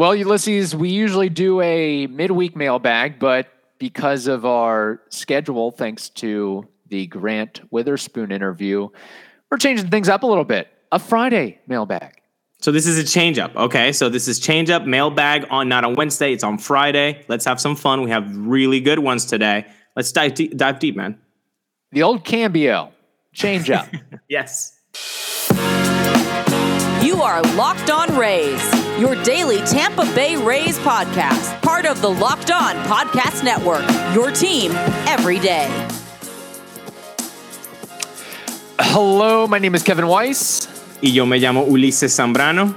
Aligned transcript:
Well, 0.00 0.14
Ulysses, 0.14 0.74
we 0.74 0.88
usually 0.88 1.28
do 1.28 1.60
a 1.60 2.06
midweek 2.06 2.56
mailbag, 2.56 3.18
but 3.18 3.48
because 3.76 4.28
of 4.28 4.46
our 4.46 5.02
schedule, 5.10 5.72
thanks 5.72 6.08
to 6.08 6.66
the 6.88 7.06
Grant 7.08 7.60
Witherspoon 7.70 8.32
interview, 8.32 8.88
we're 9.50 9.58
changing 9.58 9.90
things 9.90 10.08
up 10.08 10.22
a 10.22 10.26
little 10.26 10.46
bit. 10.46 10.68
A 10.90 10.98
Friday 10.98 11.60
mailbag. 11.66 12.14
So 12.62 12.72
this 12.72 12.86
is 12.86 12.96
a 12.96 13.04
change 13.04 13.38
up. 13.38 13.54
Okay. 13.54 13.92
So 13.92 14.08
this 14.08 14.26
is 14.26 14.38
change 14.38 14.70
up 14.70 14.86
mailbag 14.86 15.44
on 15.50 15.68
not 15.68 15.84
on 15.84 15.92
Wednesday. 15.96 16.32
It's 16.32 16.44
on 16.44 16.56
Friday. 16.56 17.22
Let's 17.28 17.44
have 17.44 17.60
some 17.60 17.76
fun. 17.76 18.00
We 18.00 18.08
have 18.08 18.34
really 18.34 18.80
good 18.80 19.00
ones 19.00 19.26
today. 19.26 19.66
Let's 19.96 20.12
dive 20.12 20.32
deep, 20.32 20.56
dive 20.56 20.78
deep, 20.78 20.96
man. 20.96 21.18
The 21.92 22.04
old 22.04 22.24
Cambio 22.24 22.90
change 23.34 23.68
up. 23.68 23.86
yes. 24.30 24.78
You 27.10 27.22
are 27.22 27.42
Locked 27.56 27.90
On 27.90 28.16
Rays, 28.16 28.62
your 28.96 29.20
daily 29.24 29.58
Tampa 29.62 30.04
Bay 30.14 30.36
Rays 30.36 30.78
podcast, 30.78 31.60
part 31.60 31.84
of 31.84 32.00
the 32.00 32.08
Locked 32.08 32.52
On 32.52 32.76
Podcast 32.84 33.42
Network. 33.42 33.82
Your 34.14 34.30
team 34.30 34.70
every 35.08 35.40
day. 35.40 35.66
Hello, 38.78 39.48
my 39.48 39.58
name 39.58 39.74
is 39.74 39.82
Kevin 39.82 40.06
Weiss. 40.06 40.68
Y 41.02 41.08
yo 41.08 41.26
me 41.26 41.40
llamo 41.40 41.66
Ulises 41.66 42.14
Zambrano. 42.14 42.76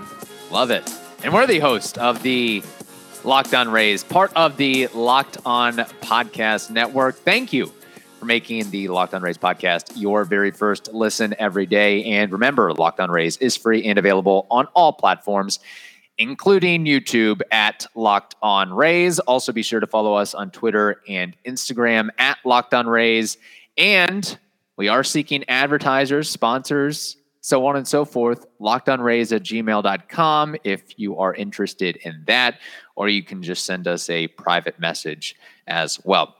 Love 0.50 0.72
it. 0.72 0.92
And 1.24 1.32
we're 1.32 1.46
the 1.46 1.60
host 1.60 2.00
of 2.00 2.24
the 2.24 2.64
Locked 3.24 3.54
On 3.54 3.70
Rays, 3.70 4.04
part 4.04 4.34
of 4.36 4.58
the 4.58 4.88
Locked 4.96 5.38
On 5.46 5.76
Podcast 6.02 6.72
Network. 6.72 7.18
Thank 7.18 7.54
you 7.54 7.72
for 8.24 8.28
making 8.28 8.72
the 8.72 8.88
Locked 8.88 9.14
On 9.14 9.22
Rays 9.22 9.38
podcast 9.38 10.00
your 10.00 10.24
very 10.24 10.52
first 10.52 10.94
listen 10.94 11.36
every 11.40 11.66
day. 11.66 12.06
And 12.06 12.32
remember, 12.32 12.74
Locked 12.74 13.02
On 13.02 13.12
Rays 13.12 13.36
is 13.38 13.58
free 13.58 13.84
and 13.84 14.00
available 14.00 14.48
on 14.50 14.66
all 14.68 14.94
platforms, 14.94 15.60
including 16.18 16.86
YouTube 16.86 17.42
at 17.52 17.86
Locked 17.96 18.36
On 18.42 18.72
Rays. 18.72 19.20
Also, 19.20 19.52
be 19.52 19.62
sure 19.62 19.82
to 19.82 19.88
follow 19.88 20.14
us 20.14 20.34
on 20.34 20.52
Twitter 20.52 21.02
and 21.06 21.36
Instagram 21.46 22.12
at 22.18 22.38
Locked 22.46 22.74
On 22.74 22.88
Rays. 22.88 23.38
And 23.78 24.38
we 24.78 24.88
are 24.88 25.04
seeking 25.04 25.44
advertisers, 25.50 26.30
sponsors, 26.30 27.18
so 27.42 27.66
on 27.68 27.76
and 27.76 27.86
so 27.86 28.06
forth. 28.06 28.46
Lockedonrays 28.62 29.36
at 29.36 29.44
gmail.com 29.44 30.56
if 30.64 30.98
you 30.98 31.18
are 31.18 31.34
interested 31.34 31.98
in 31.98 32.24
that, 32.28 32.60
or 32.96 33.10
you 33.10 33.22
can 33.22 33.44
just 33.44 33.66
send 33.66 33.86
us 33.86 34.10
a 34.10 34.30
private 34.30 34.80
message 34.80 35.36
as 35.68 36.00
well. 36.06 36.38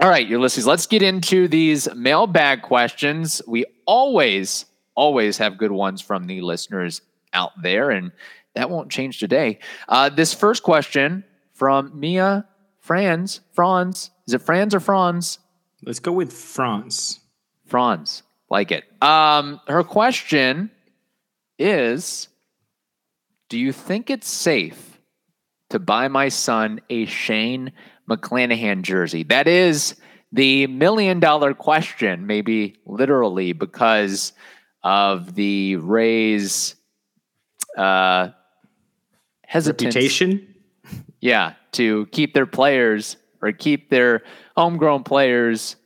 All 0.00 0.08
right, 0.08 0.26
Ulysses, 0.26 0.66
let's 0.66 0.86
get 0.86 1.02
into 1.02 1.48
these 1.48 1.92
mailbag 1.94 2.62
questions. 2.62 3.42
We 3.48 3.64
always, 3.84 4.64
always 4.94 5.38
have 5.38 5.58
good 5.58 5.72
ones 5.72 6.00
from 6.00 6.26
the 6.26 6.40
listeners 6.40 7.02
out 7.32 7.52
there, 7.60 7.90
and 7.90 8.12
that 8.54 8.70
won't 8.70 8.90
change 8.90 9.18
today. 9.18 9.58
Uh, 9.88 10.08
this 10.08 10.32
first 10.32 10.62
question 10.62 11.24
from 11.52 11.98
Mia 11.98 12.46
Franz, 12.80 13.40
Franz, 13.52 14.10
is 14.26 14.34
it 14.34 14.42
Franz 14.42 14.74
or 14.74 14.80
Franz? 14.80 15.38
Let's 15.82 16.00
go 16.00 16.12
with 16.12 16.32
Franz. 16.32 17.20
Franz. 17.66 18.22
Like 18.50 18.72
it. 18.72 18.84
Um, 19.02 19.60
her 19.68 19.84
question 19.84 20.70
is 21.58 22.28
Do 23.48 23.58
you 23.58 23.72
think 23.72 24.10
it's 24.10 24.28
safe 24.28 25.00
to 25.70 25.78
buy 25.78 26.08
my 26.08 26.28
son 26.28 26.80
a 26.88 27.06
Shane 27.06 27.72
McClanahan 28.08 28.82
jersey? 28.82 29.22
That 29.24 29.48
is 29.48 29.94
the 30.32 30.66
million 30.66 31.20
dollar 31.20 31.54
question, 31.54 32.26
maybe 32.26 32.76
literally, 32.86 33.52
because 33.52 34.32
of 34.82 35.34
the 35.34 35.76
Rays' 35.76 36.74
uh, 37.76 38.30
hesitance. 39.44 39.94
Reputation? 39.94 40.54
Yeah, 41.20 41.54
to 41.72 42.06
keep 42.12 42.34
their 42.34 42.46
players 42.46 43.16
or 43.42 43.52
keep 43.52 43.90
their 43.90 44.22
homegrown 44.56 45.04
players 45.04 45.76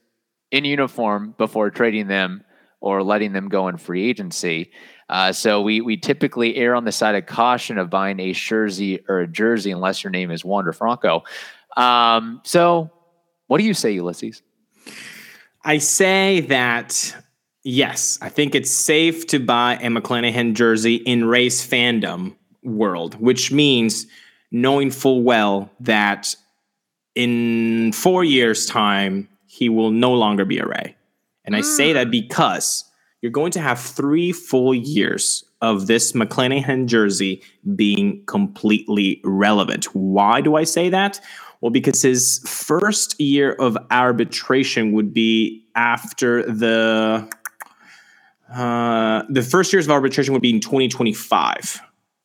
in 0.50 0.65
uniform 0.65 1.34
before 1.38 1.71
trading 1.71 2.06
them 2.06 2.44
or 2.81 3.03
letting 3.03 3.32
them 3.32 3.49
go 3.49 3.69
in 3.69 3.77
free 3.77 4.09
agency. 4.09 4.71
Uh, 5.09 5.32
so 5.32 5.61
we 5.61 5.81
we 5.81 5.97
typically 5.97 6.56
err 6.56 6.75
on 6.75 6.84
the 6.84 6.93
side 6.93 7.15
of 7.15 7.27
caution 7.27 7.78
of 7.78 7.91
buying 7.91 8.19
a 8.19 8.32
jersey 8.32 9.00
or 9.09 9.21
a 9.21 9.27
jersey 9.27 9.71
unless 9.71 10.03
your 10.03 10.11
name 10.11 10.31
is 10.31 10.44
Wander 10.44 10.72
Franco. 10.72 11.22
Um, 11.77 12.41
so 12.44 12.91
what 13.47 13.59
do 13.59 13.65
you 13.65 13.75
say, 13.75 13.93
Ulysses? 13.93 14.43
I 15.65 15.78
say 15.78 16.41
that 16.49 17.16
yes, 17.65 18.19
I 18.21 18.28
think 18.28 18.55
it's 18.55 18.71
safe 18.71 19.27
to 19.28 19.38
buy 19.38 19.75
a 19.75 19.88
McClanahan 19.88 20.55
jersey 20.55 20.97
in 20.97 21.25
race 21.25 21.66
fandom 21.66 22.34
world, 22.62 23.15
which 23.21 23.53
means 23.53 24.06
knowing 24.50 24.91
full 24.91 25.22
well 25.22 25.71
that 25.81 26.34
in 27.15 27.93
four 27.93 28.25
years' 28.25 28.66
time 28.66 29.28
he 29.47 29.69
will 29.69 29.91
no 29.91 30.12
longer 30.15 30.44
be 30.44 30.59
a 30.59 30.66
Ray. 30.66 30.97
And 31.44 31.56
I 31.56 31.61
say 31.61 31.93
that 31.93 32.11
because 32.11 32.84
you're 33.21 33.32
going 33.32 33.53
to 33.53 33.61
have 33.61 33.81
three 33.81 34.32
full 34.32 34.75
years 34.75 35.44
of 35.61 35.87
this 35.87 36.12
McClanahan 36.12 36.87
jersey 36.87 37.43
being 37.77 38.25
completely 38.27 39.21
relevant. 39.25 39.87
Why 39.94 40.41
do 40.41 40.56
I 40.56 40.65
say 40.65 40.88
that? 40.88 41.21
Well, 41.62 41.71
because 41.71 42.03
his 42.03 42.41
first 42.45 43.19
year 43.21 43.53
of 43.53 43.78
arbitration 43.93 44.93
would 44.93 45.15
be 45.15 45.65
after 45.77 46.43
the 46.43 47.31
uh, 48.53 49.23
the 49.31 49.43
first 49.43 49.73
years 49.73 49.87
of 49.87 49.93
arbitration 49.93 50.34
would 50.34 50.43
be 50.43 50.50
in 50.50 50.61
2025. 50.61 51.81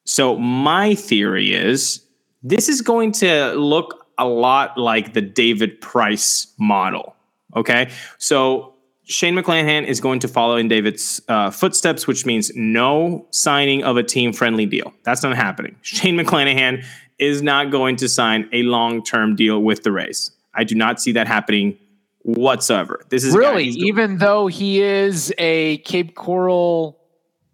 So 0.05 0.37
my 0.37 0.95
theory 0.95 1.53
is 1.53 2.03
this 2.41 2.67
is 2.67 2.81
going 2.81 3.11
to 3.13 3.53
look 3.53 4.07
a 4.17 4.25
lot 4.25 4.75
like 4.77 5.13
the 5.13 5.21
David 5.21 5.79
Price 5.81 6.47
model. 6.57 7.15
Okay, 7.55 7.91
so 8.17 8.73
Shane 9.03 9.35
McClanahan 9.35 9.85
is 9.85 10.01
going 10.01 10.19
to 10.19 10.27
follow 10.27 10.57
in 10.57 10.67
David's 10.67 11.21
uh, 11.27 11.51
footsteps, 11.51 12.07
which 12.07 12.25
means 12.25 12.51
no 12.55 13.25
signing 13.29 13.83
of 13.83 13.97
a 13.97 14.03
team 14.03 14.33
friendly 14.33 14.65
deal. 14.65 14.93
That's 15.03 15.21
not 15.21 15.35
happening. 15.35 15.75
Shane 15.83 16.17
McClanahan 16.17 16.83
is 17.19 17.41
not 17.41 17.71
going 17.71 17.95
to 17.97 18.09
sign 18.09 18.49
a 18.53 18.63
long 18.63 19.03
term 19.03 19.35
deal 19.35 19.61
with 19.61 19.83
the 19.83 19.91
Rays. 19.91 20.31
I 20.53 20.63
do 20.63 20.75
not 20.75 21.01
see 21.01 21.11
that 21.13 21.27
happening 21.27 21.77
whatsoever. 22.23 23.01
This 23.09 23.23
is 23.23 23.35
really, 23.35 23.65
even 23.65 24.17
though 24.17 24.47
he 24.47 24.81
is 24.81 25.33
a 25.37 25.77
Cape 25.79 26.15
Coral 26.15 26.99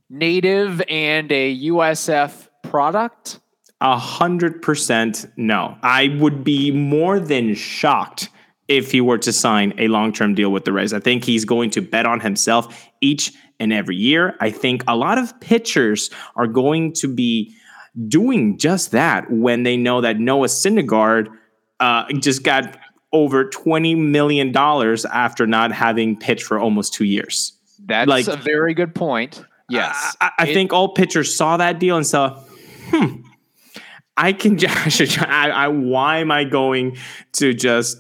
native 0.10 0.82
and 0.90 1.32
a 1.32 1.68
USF 1.68 2.48
product. 2.64 3.40
A 3.82 3.98
hundred 3.98 4.62
percent 4.62 5.26
no. 5.36 5.78
I 5.84 6.16
would 6.20 6.44
be 6.44 6.72
more 6.72 7.20
than 7.20 7.54
shocked 7.54 8.30
if 8.68 8.92
he 8.92 9.02
were 9.02 9.18
to 9.18 9.34
sign 9.34 9.74
a 9.78 9.88
long 9.90 10.14
term 10.14 10.34
deal 10.36 10.52
with 10.52 10.66
the 10.66 10.72
Rays. 10.72 10.94
I 10.94 11.00
think 11.00 11.26
he's 11.26 11.46
going 11.46 11.70
to 11.72 11.82
bet 11.82 12.06
on 12.06 12.20
himself 12.20 12.88
each 13.02 13.34
and 13.60 13.74
every 13.74 13.96
year. 13.96 14.36
I 14.40 14.50
think 14.52 14.84
a 14.88 14.96
lot 14.96 15.18
of 15.18 15.40
pitchers 15.42 16.10
are 16.36 16.48
going 16.48 16.94
to 16.94 17.08
be 17.08 17.56
doing 18.08 18.58
just 18.58 18.92
that 18.92 19.30
when 19.32 19.64
they 19.64 19.78
know 19.78 20.02
that 20.02 20.20
Noah 20.20 20.48
Syndergaard 20.48 21.28
uh, 21.80 22.12
just 22.14 22.44
got 22.44 22.78
over 23.12 23.46
$20 23.46 23.98
million 23.98 24.56
after 25.12 25.46
not 25.46 25.72
having 25.72 26.18
pitched 26.18 26.44
for 26.44 26.60
almost 26.60 26.94
two 26.94 27.06
years. 27.06 27.54
That's 27.86 28.08
like, 28.08 28.28
a 28.28 28.38
very 28.38 28.74
good 28.74 28.96
point. 28.96 29.44
Yes. 29.70 30.16
I, 30.20 30.32
I 30.40 30.48
it, 30.48 30.54
think 30.54 30.74
all 30.74 30.90
pitchers 30.90 31.36
saw 31.36 31.58
that 31.58 31.80
deal 31.80 31.96
and 31.98 32.08
saw, 32.08 32.40
hmm, 32.90 33.22
I 34.18 34.34
can 34.34 34.58
just, 34.88 35.22
I, 35.22 35.50
I, 35.50 35.68
why 35.68 36.20
am 36.20 36.32
I 36.32 36.44
going 36.44 36.98
to 37.34 37.54
just 37.54 37.98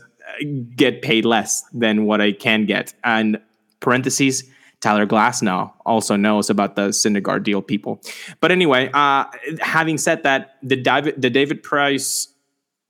get 0.75 1.01
paid 1.01 1.25
less 1.25 1.63
than 1.73 2.05
what 2.05 2.21
I 2.21 2.31
can 2.31 2.65
get. 2.65 2.93
And 3.03 3.39
parentheses, 3.79 4.43
Tyler 4.83 5.07
Glasnow 5.07 5.71
also 5.85 6.17
knows 6.17 6.49
about 6.49 6.75
the 6.75 6.89
Syndergaard 6.89 7.43
deal, 7.43 7.61
people. 7.61 8.01
But 8.41 8.51
anyway, 8.51 8.89
uh, 8.93 9.25
having 9.61 9.97
said 9.97 10.23
that, 10.23 10.57
the 10.61 10.75
David, 10.75 11.21
the 11.21 11.29
David 11.29 11.63
Price 11.63 12.27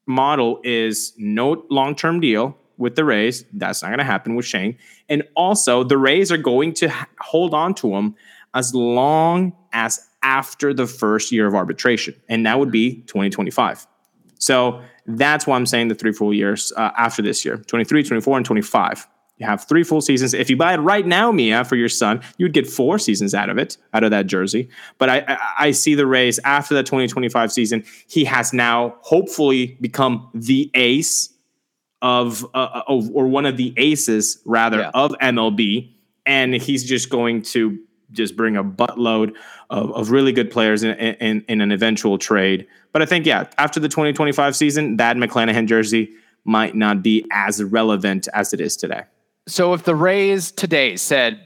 model 0.07 0.59
is 0.63 1.13
no 1.19 1.63
long 1.69 1.95
term 1.95 2.19
deal 2.19 2.57
with 2.77 2.95
the 2.95 3.05
Rays. 3.05 3.45
That's 3.53 3.83
not 3.83 3.89
going 3.89 3.99
to 3.99 4.05
happen 4.05 4.33
with 4.33 4.45
Shane. 4.45 4.75
And 5.07 5.21
also, 5.35 5.83
the 5.83 5.99
Rays 5.99 6.31
are 6.31 6.37
going 6.37 6.73
to 6.75 6.91
hold 7.19 7.53
on 7.53 7.75
to 7.75 7.95
him 7.95 8.15
as 8.55 8.73
long 8.73 9.55
as 9.71 10.09
after 10.23 10.73
the 10.73 10.87
first 10.87 11.31
year 11.31 11.45
of 11.45 11.53
arbitration, 11.53 12.15
and 12.27 12.43
that 12.47 12.57
would 12.57 12.71
be 12.71 13.01
2025. 13.01 13.85
So 14.39 14.81
that's 15.05 15.45
why 15.45 15.57
I'm 15.57 15.67
saying 15.67 15.89
the 15.89 15.95
three 15.95 16.11
full 16.11 16.33
years 16.33 16.73
uh, 16.75 16.89
after 16.97 17.21
this 17.21 17.45
year 17.45 17.57
23, 17.57 18.03
24, 18.03 18.37
and 18.37 18.45
25. 18.45 19.07
You 19.43 19.49
have 19.49 19.67
three 19.67 19.83
full 19.83 19.99
seasons. 19.99 20.33
If 20.33 20.49
you 20.49 20.55
buy 20.55 20.73
it 20.73 20.77
right 20.77 21.05
now, 21.05 21.29
Mia, 21.29 21.65
for 21.65 21.75
your 21.75 21.89
son, 21.89 22.21
you 22.37 22.45
would 22.45 22.53
get 22.53 22.65
four 22.65 22.97
seasons 22.97 23.33
out 23.33 23.49
of 23.49 23.57
it, 23.57 23.75
out 23.93 24.05
of 24.05 24.11
that 24.11 24.25
jersey. 24.25 24.69
But 24.97 25.09
I, 25.09 25.25
I, 25.27 25.37
I 25.59 25.71
see 25.71 25.95
the 25.95 26.07
Rays 26.07 26.39
after 26.45 26.73
the 26.73 26.81
2025 26.81 27.51
season. 27.51 27.83
He 28.07 28.23
has 28.23 28.53
now 28.53 28.95
hopefully 29.01 29.77
become 29.81 30.29
the 30.33 30.71
ace 30.75 31.33
of, 32.01 32.45
uh, 32.53 32.83
of 32.87 33.09
or 33.13 33.27
one 33.27 33.45
of 33.45 33.57
the 33.57 33.73
aces 33.75 34.39
rather 34.45 34.79
yeah. 34.79 34.91
of 34.93 35.11
MLB, 35.21 35.91
and 36.25 36.53
he's 36.53 36.85
just 36.85 37.09
going 37.09 37.41
to 37.41 37.77
just 38.13 38.37
bring 38.37 38.55
a 38.55 38.63
buttload 38.63 39.35
of, 39.69 39.91
of 39.91 40.11
really 40.11 40.31
good 40.31 40.51
players 40.51 40.83
in, 40.83 40.91
in, 40.95 41.43
in 41.49 41.59
an 41.59 41.73
eventual 41.73 42.17
trade. 42.17 42.65
But 42.93 43.01
I 43.01 43.05
think, 43.05 43.25
yeah, 43.25 43.49
after 43.57 43.81
the 43.81 43.89
2025 43.89 44.55
season, 44.55 44.95
that 44.97 45.17
McClanahan 45.17 45.67
jersey 45.67 46.13
might 46.45 46.75
not 46.75 47.03
be 47.03 47.25
as 47.33 47.61
relevant 47.61 48.29
as 48.33 48.53
it 48.53 48.61
is 48.61 48.77
today. 48.77 49.03
So 49.47 49.73
if 49.73 49.83
the 49.83 49.95
Rays 49.95 50.51
today 50.51 50.95
said, 50.95 51.45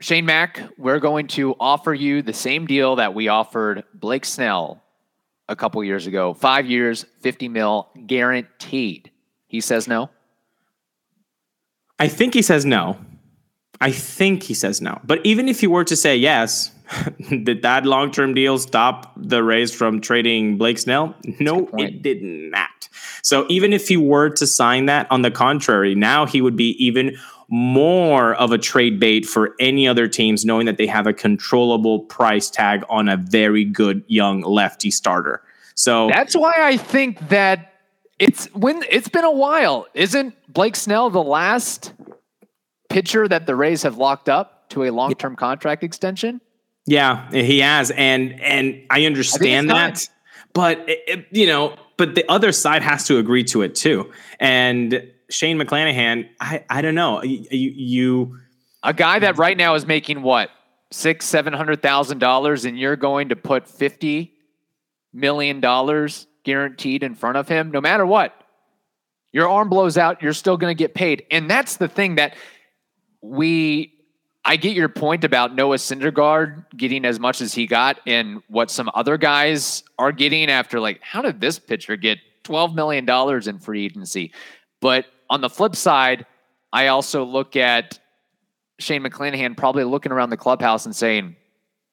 Shane 0.00 0.26
Mack, 0.26 0.60
we're 0.76 0.98
going 0.98 1.28
to 1.28 1.54
offer 1.60 1.94
you 1.94 2.22
the 2.22 2.32
same 2.32 2.66
deal 2.66 2.96
that 2.96 3.14
we 3.14 3.28
offered 3.28 3.84
Blake 3.94 4.24
Snell 4.24 4.82
a 5.48 5.54
couple 5.54 5.82
years 5.84 6.06
ago, 6.06 6.34
five 6.34 6.66
years, 6.66 7.06
50 7.20 7.48
mil 7.48 7.88
guaranteed. 8.06 9.10
He 9.46 9.60
says 9.60 9.86
no. 9.86 10.10
I 11.98 12.08
think 12.08 12.34
he 12.34 12.42
says 12.42 12.64
no. 12.64 12.98
I 13.80 13.92
think 13.92 14.42
he 14.42 14.54
says 14.54 14.80
no. 14.80 15.00
But 15.04 15.24
even 15.24 15.48
if 15.48 15.60
he 15.60 15.66
were 15.66 15.84
to 15.84 15.96
say 15.96 16.16
yes, 16.16 16.72
did 17.28 17.62
that 17.62 17.86
long 17.86 18.10
term 18.10 18.34
deal 18.34 18.58
stop 18.58 19.12
the 19.16 19.42
Rays 19.42 19.72
from 19.72 20.00
trading 20.00 20.58
Blake 20.58 20.78
Snell? 20.78 21.14
No, 21.38 21.68
it 21.78 22.02
did 22.02 22.22
not. 22.22 22.70
So 23.22 23.46
even 23.48 23.72
if 23.72 23.88
he 23.88 23.96
were 23.96 24.30
to 24.30 24.46
sign 24.46 24.86
that, 24.86 25.06
on 25.10 25.22
the 25.22 25.30
contrary, 25.30 25.94
now 25.94 26.26
he 26.26 26.40
would 26.40 26.56
be 26.56 26.70
even 26.84 27.16
more 27.48 28.34
of 28.34 28.52
a 28.52 28.58
trade 28.58 28.98
bait 28.98 29.26
for 29.26 29.54
any 29.60 29.86
other 29.86 30.08
teams, 30.08 30.44
knowing 30.44 30.66
that 30.66 30.78
they 30.78 30.86
have 30.86 31.06
a 31.06 31.12
controllable 31.12 32.00
price 32.00 32.50
tag 32.50 32.82
on 32.88 33.08
a 33.08 33.16
very 33.16 33.64
good 33.64 34.02
young 34.06 34.40
lefty 34.40 34.90
starter. 34.90 35.42
So 35.74 36.08
that's 36.08 36.34
why 36.34 36.54
I 36.58 36.76
think 36.76 37.28
that 37.28 37.74
it's 38.18 38.46
when 38.54 38.82
it's 38.88 39.08
been 39.08 39.24
a 39.24 39.32
while. 39.32 39.86
Isn't 39.94 40.34
Blake 40.52 40.76
Snell 40.76 41.10
the 41.10 41.22
last 41.22 41.92
pitcher 42.88 43.26
that 43.28 43.46
the 43.46 43.56
Rays 43.56 43.82
have 43.82 43.98
locked 43.98 44.28
up 44.28 44.68
to 44.70 44.84
a 44.84 44.90
long 44.90 45.14
term 45.14 45.36
contract 45.36 45.82
extension? 45.82 46.40
Yeah, 46.86 47.30
he 47.30 47.60
has, 47.60 47.90
and 47.90 48.40
and 48.40 48.82
I 48.90 49.06
understand 49.06 49.72
I 49.72 49.74
that, 49.74 50.08
but 50.52 50.84
it, 50.86 51.26
you 51.30 51.46
know, 51.46 51.76
but 51.96 52.14
the 52.14 52.28
other 52.28 52.52
side 52.52 52.82
has 52.82 53.06
to 53.06 53.18
agree 53.18 53.44
to 53.44 53.62
it 53.62 53.74
too. 53.74 54.10
And 54.40 55.10
Shane 55.30 55.58
McClanahan, 55.58 56.28
I 56.40 56.64
I 56.68 56.82
don't 56.82 56.94
know, 56.94 57.22
you, 57.22 57.46
you 57.50 58.38
a 58.82 58.92
guy 58.92 59.18
that 59.18 59.38
right 59.38 59.56
now 59.56 59.74
is 59.74 59.86
making 59.86 60.22
what 60.22 60.50
six 60.90 61.26
seven 61.26 61.52
hundred 61.52 61.82
thousand 61.82 62.18
dollars, 62.18 62.64
and 62.64 62.78
you're 62.78 62.96
going 62.96 63.30
to 63.30 63.36
put 63.36 63.66
fifty 63.66 64.34
million 65.12 65.60
dollars 65.60 66.26
guaranteed 66.44 67.02
in 67.02 67.14
front 67.14 67.36
of 67.36 67.48
him, 67.48 67.70
no 67.70 67.80
matter 67.80 68.04
what. 68.04 68.34
Your 69.32 69.48
arm 69.48 69.68
blows 69.68 69.98
out, 69.98 70.22
you're 70.22 70.32
still 70.32 70.56
going 70.56 70.70
to 70.70 70.78
get 70.78 70.94
paid, 70.94 71.24
and 71.30 71.50
that's 71.50 71.76
the 71.76 71.88
thing 71.88 72.16
that 72.16 72.36
we 73.20 73.93
I 74.44 74.56
get 74.56 74.76
your 74.76 74.90
point 74.90 75.24
about 75.24 75.54
Noah 75.54 75.76
Syndergaard 75.76 76.64
getting 76.76 77.04
as 77.04 77.18
much 77.18 77.40
as 77.40 77.54
he 77.54 77.66
got 77.66 78.00
and 78.06 78.42
what 78.48 78.70
some 78.70 78.90
other 78.94 79.16
guys 79.16 79.82
are 79.98 80.12
getting 80.12 80.50
after 80.50 80.80
like 80.80 81.00
how 81.02 81.22
did 81.22 81.40
this 81.40 81.58
pitcher 81.58 81.96
get 81.96 82.18
12 82.42 82.74
million 82.74 83.04
dollars 83.06 83.48
in 83.48 83.58
free 83.58 83.86
agency? 83.86 84.32
But 84.80 85.06
on 85.30 85.40
the 85.40 85.48
flip 85.48 85.74
side, 85.74 86.26
I 86.72 86.88
also 86.88 87.24
look 87.24 87.56
at 87.56 87.98
Shane 88.78 89.02
McClanahan 89.02 89.56
probably 89.56 89.84
looking 89.84 90.12
around 90.12 90.30
the 90.30 90.36
clubhouse 90.36 90.84
and 90.84 90.94
saying, 90.94 91.36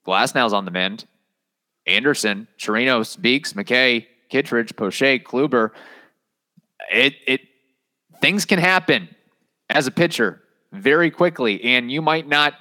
Glasnow's 0.05 0.51
on 0.51 0.65
the 0.65 0.71
mend. 0.71 1.05
Anderson, 1.87 2.47
Chirinos, 2.59 3.19
Beeks, 3.19 3.53
McKay, 3.53 4.05
Kittredge, 4.29 4.75
Poche, 4.75 5.23
Kluber. 5.23 5.71
It 6.91 7.15
it 7.25 7.41
things 8.21 8.45
can 8.45 8.59
happen 8.59 9.07
as 9.69 9.87
a 9.87 9.91
pitcher 9.91 10.40
very 10.71 11.11
quickly. 11.11 11.63
And 11.63 11.91
you 11.91 12.01
might 12.01 12.27
not. 12.27 12.55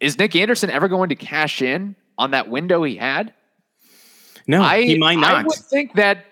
Is 0.00 0.18
Nick 0.18 0.34
Anderson 0.34 0.70
ever 0.70 0.88
going 0.88 1.10
to 1.10 1.14
cash 1.14 1.62
in 1.62 1.94
on 2.18 2.32
that 2.32 2.48
window 2.48 2.82
he 2.82 2.96
had? 2.96 3.32
No, 4.46 4.62
I, 4.62 4.82
he 4.82 4.98
might 4.98 5.16
not. 5.16 5.34
I 5.34 5.42
would 5.42 5.52
think 5.56 5.94
that 5.94 6.26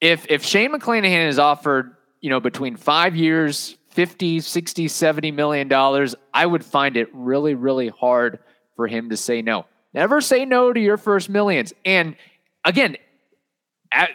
if 0.00 0.26
if 0.28 0.44
Shane 0.44 0.72
McClanahan 0.72 1.28
is 1.28 1.38
offered, 1.38 1.96
you 2.20 2.30
know, 2.30 2.40
between 2.40 2.76
five 2.76 3.16
years, 3.16 3.76
50, 3.90 4.40
60, 4.40 4.88
70 4.88 5.30
million 5.30 5.68
dollars, 5.68 6.14
I 6.34 6.44
would 6.44 6.64
find 6.64 6.96
it 6.96 7.08
really, 7.14 7.54
really 7.54 7.88
hard 7.88 8.38
for 8.74 8.86
him 8.86 9.08
to 9.10 9.16
say 9.16 9.40
no. 9.40 9.64
Never 9.94 10.20
say 10.20 10.44
no 10.44 10.72
to 10.72 10.78
your 10.78 10.98
first 10.98 11.30
millions. 11.30 11.72
And 11.86 12.16
again, 12.64 12.98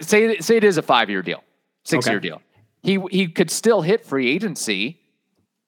say 0.02 0.38
say 0.38 0.58
it 0.58 0.64
is 0.64 0.78
a 0.78 0.84
five 0.84 1.10
year 1.10 1.24
deal, 1.24 1.44
six 1.84 2.06
okay. 2.06 2.14
year 2.14 2.20
deal. 2.20 2.42
He 2.84 3.00
he 3.10 3.28
could 3.28 3.50
still 3.50 3.82
hit 3.82 4.06
free 4.06 4.30
agency 4.30 5.01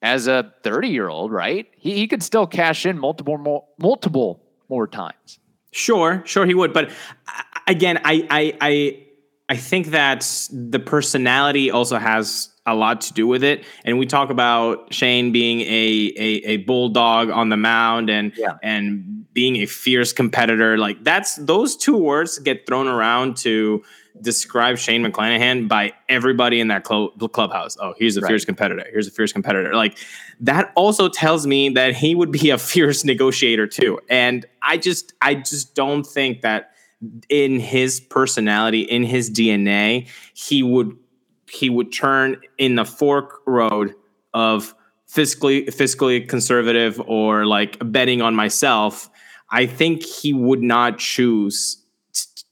as 0.04 0.26
a 0.26 0.52
30 0.62 0.88
year 0.88 1.08
old, 1.08 1.32
right? 1.32 1.66
He, 1.76 1.94
he 1.94 2.06
could 2.06 2.22
still 2.22 2.46
cash 2.46 2.84
in 2.86 2.98
multiple 2.98 3.38
more, 3.38 3.64
multiple 3.78 4.40
more 4.68 4.86
times. 4.86 5.40
Sure, 5.72 6.22
sure 6.26 6.46
he 6.46 6.54
would. 6.54 6.72
But 6.72 6.90
uh, 6.90 7.42
again, 7.66 7.98
I, 8.04 8.26
I, 8.30 8.56
I, 8.60 9.06
I 9.48 9.56
think 9.56 9.88
that 9.88 10.30
the 10.52 10.78
personality 10.78 11.70
also 11.70 11.98
has 11.98 12.50
a 12.66 12.74
lot 12.74 13.00
to 13.02 13.14
do 13.14 13.26
with 13.26 13.42
it. 13.42 13.64
And 13.84 13.98
we 13.98 14.06
talk 14.06 14.30
about 14.30 14.92
Shane 14.92 15.32
being 15.32 15.62
a, 15.62 16.12
a, 16.16 16.28
a 16.44 16.56
bulldog 16.58 17.30
on 17.30 17.48
the 17.48 17.56
mound 17.56 18.10
and, 18.10 18.32
yeah. 18.36 18.56
and 18.62 19.26
being 19.32 19.56
a 19.56 19.66
fierce 19.66 20.12
competitor. 20.12 20.76
Like 20.76 21.02
that's, 21.02 21.36
those 21.36 21.76
two 21.76 21.96
words 21.96 22.38
get 22.38 22.66
thrown 22.66 22.88
around 22.88 23.38
to, 23.38 23.82
describe 24.24 24.78
Shane 24.78 25.04
McClanahan 25.04 25.68
by 25.68 25.92
everybody 26.08 26.58
in 26.58 26.68
that 26.68 26.86
cl- 26.86 27.10
clubhouse. 27.10 27.76
Oh, 27.80 27.94
he's 27.96 28.16
a 28.16 28.20
right. 28.20 28.28
fierce 28.28 28.44
competitor. 28.44 28.84
Here's 28.90 29.06
a 29.06 29.10
fierce 29.10 29.32
competitor. 29.32 29.74
Like 29.74 29.98
that 30.40 30.72
also 30.74 31.08
tells 31.08 31.46
me 31.46 31.68
that 31.70 31.94
he 31.94 32.14
would 32.14 32.32
be 32.32 32.50
a 32.50 32.58
fierce 32.72 33.04
negotiator 33.04 33.68
too. 33.68 34.00
And 34.08 34.44
I 34.62 34.78
just, 34.78 35.12
I 35.22 35.36
just 35.36 35.74
don't 35.74 36.04
think 36.04 36.40
that 36.40 36.72
in 37.28 37.60
his 37.60 38.00
personality, 38.00 38.80
in 38.80 39.04
his 39.04 39.30
DNA, 39.30 40.08
he 40.32 40.62
would, 40.62 40.96
he 41.48 41.70
would 41.70 41.92
turn 41.92 42.40
in 42.58 42.74
the 42.74 42.84
fork 42.84 43.42
road 43.46 43.94
of 44.32 44.74
fiscally 45.08 45.66
fiscally 45.66 46.28
conservative 46.28 47.00
or 47.06 47.46
like 47.46 47.76
betting 47.92 48.20
on 48.20 48.34
myself. 48.34 49.08
I 49.50 49.66
think 49.66 50.02
he 50.02 50.32
would 50.32 50.62
not 50.62 50.98
choose 50.98 51.83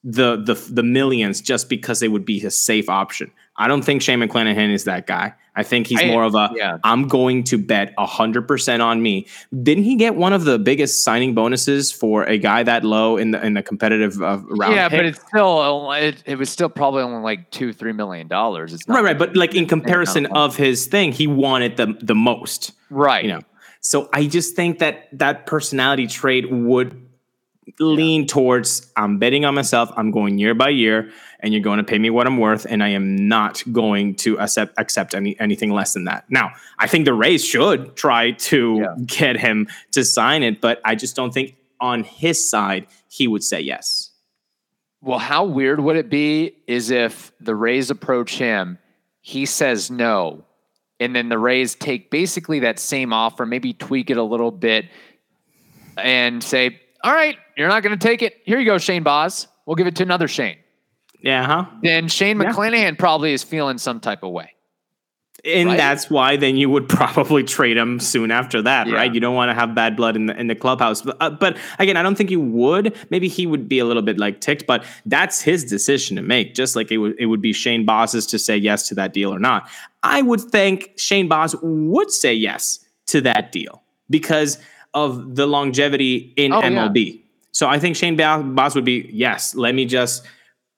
the 0.04 0.36
the 0.36 0.54
the 0.70 0.82
millions 0.82 1.40
just 1.40 1.68
because 1.68 2.00
they 2.00 2.08
would 2.08 2.24
be 2.24 2.44
a 2.44 2.50
safe 2.50 2.88
option. 2.88 3.30
I 3.56 3.68
don't 3.68 3.82
think 3.82 4.02
Shane 4.02 4.20
McClanahan 4.20 4.72
is 4.72 4.84
that 4.84 5.06
guy. 5.06 5.34
I 5.54 5.62
think 5.62 5.86
he's 5.86 6.00
I, 6.00 6.06
more 6.06 6.24
of 6.24 6.34
a 6.34 6.50
yeah. 6.56 6.78
I'm 6.82 7.06
going 7.06 7.44
to 7.44 7.58
bet 7.58 7.94
hundred 7.98 8.48
percent 8.48 8.82
on 8.82 9.02
me. 9.02 9.26
Didn't 9.62 9.84
he 9.84 9.96
get 9.96 10.16
one 10.16 10.32
of 10.32 10.44
the 10.44 10.58
biggest 10.58 11.04
signing 11.04 11.34
bonuses 11.34 11.92
for 11.92 12.24
a 12.24 12.38
guy 12.38 12.62
that 12.62 12.84
low 12.84 13.16
in 13.16 13.32
the 13.32 13.44
in 13.44 13.54
the 13.54 13.62
competitive 13.62 14.20
uh, 14.20 14.38
round? 14.48 14.74
Yeah, 14.74 14.88
pick? 14.88 14.98
but 14.98 15.06
it's 15.06 15.20
still 15.20 15.92
it, 15.92 16.22
it, 16.24 16.36
was 16.36 16.50
still 16.50 16.70
probably 16.70 17.02
only 17.02 17.22
like 17.22 17.50
two 17.50 17.72
three 17.72 17.92
million 17.92 18.26
dollars. 18.26 18.76
right, 18.88 19.04
right. 19.04 19.18
But 19.18 19.36
like 19.36 19.54
in 19.54 19.66
comparison 19.66 20.26
of 20.26 20.56
his 20.56 20.86
thing, 20.86 21.12
he 21.12 21.26
wanted 21.26 21.76
the 21.76 21.96
the 22.00 22.14
most. 22.14 22.72
Right. 22.90 23.24
You 23.24 23.32
know. 23.32 23.40
So 23.80 24.08
I 24.12 24.26
just 24.26 24.56
think 24.56 24.78
that 24.78 25.08
that 25.12 25.46
personality 25.46 26.06
trait 26.06 26.50
would 26.50 27.11
lean 27.78 28.26
towards 28.26 28.90
I'm 28.96 29.18
betting 29.18 29.44
on 29.44 29.54
myself. 29.54 29.90
I'm 29.96 30.10
going 30.10 30.38
year 30.38 30.54
by 30.54 30.70
year, 30.70 31.10
and 31.40 31.52
you're 31.52 31.62
going 31.62 31.78
to 31.78 31.84
pay 31.84 31.98
me 31.98 32.10
what 32.10 32.26
I'm 32.26 32.38
worth, 32.38 32.66
and 32.68 32.82
I 32.82 32.88
am 32.88 33.28
not 33.28 33.62
going 33.72 34.14
to 34.16 34.38
accept 34.38 34.74
accept 34.78 35.14
any 35.14 35.38
anything 35.38 35.70
less 35.70 35.92
than 35.92 36.04
that. 36.04 36.24
Now, 36.30 36.52
I 36.78 36.86
think 36.86 37.04
the 37.04 37.14
Rays 37.14 37.44
should 37.44 37.96
try 37.96 38.32
to 38.32 38.80
yeah. 38.80 39.04
get 39.06 39.36
him 39.36 39.68
to 39.92 40.04
sign 40.04 40.42
it, 40.42 40.60
but 40.60 40.80
I 40.84 40.94
just 40.94 41.16
don't 41.16 41.32
think 41.32 41.56
on 41.80 42.04
his 42.04 42.48
side 42.48 42.86
he 43.08 43.28
would 43.28 43.44
say 43.44 43.60
yes. 43.60 44.10
Well, 45.00 45.18
how 45.18 45.44
weird 45.44 45.80
would 45.80 45.96
it 45.96 46.08
be 46.08 46.54
is 46.68 46.90
if 46.90 47.32
the 47.40 47.56
Rays 47.56 47.90
approach 47.90 48.36
him, 48.36 48.78
he 49.20 49.46
says 49.46 49.90
no, 49.90 50.44
and 51.00 51.14
then 51.14 51.28
the 51.28 51.38
Rays 51.38 51.74
take 51.74 52.10
basically 52.10 52.60
that 52.60 52.78
same 52.78 53.12
offer, 53.12 53.44
maybe 53.44 53.72
tweak 53.72 54.10
it 54.10 54.16
a 54.16 54.22
little 54.22 54.52
bit, 54.52 54.86
and 55.96 56.42
say, 56.42 56.80
all 57.02 57.12
right, 57.12 57.36
you're 57.56 57.68
not 57.68 57.82
going 57.82 57.98
to 57.98 58.08
take 58.08 58.22
it. 58.22 58.40
Here 58.44 58.58
you 58.58 58.66
go, 58.66 58.78
Shane 58.78 59.02
Baz. 59.02 59.48
We'll 59.66 59.76
give 59.76 59.86
it 59.86 59.96
to 59.96 60.02
another 60.02 60.28
Shane. 60.28 60.56
Yeah, 61.20 61.46
huh? 61.46 61.66
Then 61.82 62.08
Shane 62.08 62.40
yeah. 62.40 62.52
McClanahan 62.52 62.98
probably 62.98 63.32
is 63.32 63.42
feeling 63.42 63.78
some 63.78 64.00
type 64.00 64.22
of 64.22 64.32
way. 64.32 64.52
And 65.44 65.70
right? 65.70 65.76
that's 65.76 66.08
why 66.08 66.36
then 66.36 66.56
you 66.56 66.70
would 66.70 66.88
probably 66.88 67.42
trade 67.42 67.76
him 67.76 67.98
soon 67.98 68.30
after 68.30 68.62
that, 68.62 68.86
yeah. 68.86 68.94
right? 68.94 69.12
You 69.12 69.20
don't 69.20 69.34
want 69.34 69.50
to 69.50 69.54
have 69.54 69.74
bad 69.74 69.96
blood 69.96 70.14
in 70.14 70.26
the 70.26 70.38
in 70.38 70.46
the 70.46 70.54
clubhouse. 70.54 71.02
But, 71.02 71.16
uh, 71.20 71.30
but 71.30 71.56
again, 71.78 71.96
I 71.96 72.02
don't 72.02 72.14
think 72.14 72.30
you 72.30 72.40
would. 72.40 72.96
Maybe 73.10 73.28
he 73.28 73.46
would 73.46 73.68
be 73.68 73.78
a 73.78 73.84
little 73.84 74.02
bit 74.02 74.18
like 74.18 74.40
ticked, 74.40 74.66
but 74.66 74.84
that's 75.06 75.40
his 75.40 75.64
decision 75.64 76.16
to 76.16 76.22
make. 76.22 76.54
Just 76.54 76.76
like 76.76 76.92
it 76.92 76.98
would 76.98 77.16
it 77.18 77.26
would 77.26 77.42
be 77.42 77.52
Shane 77.52 77.84
Baz's 77.84 78.26
to 78.26 78.38
say 78.38 78.56
yes 78.56 78.88
to 78.88 78.94
that 78.96 79.12
deal 79.12 79.34
or 79.34 79.40
not. 79.40 79.68
I 80.04 80.22
would 80.22 80.40
think 80.40 80.92
Shane 80.96 81.28
Baz 81.28 81.56
would 81.62 82.10
say 82.10 82.34
yes 82.34 82.84
to 83.06 83.20
that 83.22 83.50
deal 83.50 83.82
because 84.10 84.58
of 84.94 85.36
the 85.36 85.46
longevity 85.46 86.32
in 86.36 86.52
oh, 86.52 86.60
MLB. 86.60 87.14
Yeah. 87.14 87.20
So 87.52 87.68
I 87.68 87.78
think 87.78 87.96
Shane 87.96 88.16
Baz 88.16 88.74
would 88.74 88.84
be 88.84 89.08
yes. 89.12 89.54
Let 89.54 89.74
me 89.74 89.84
just 89.84 90.24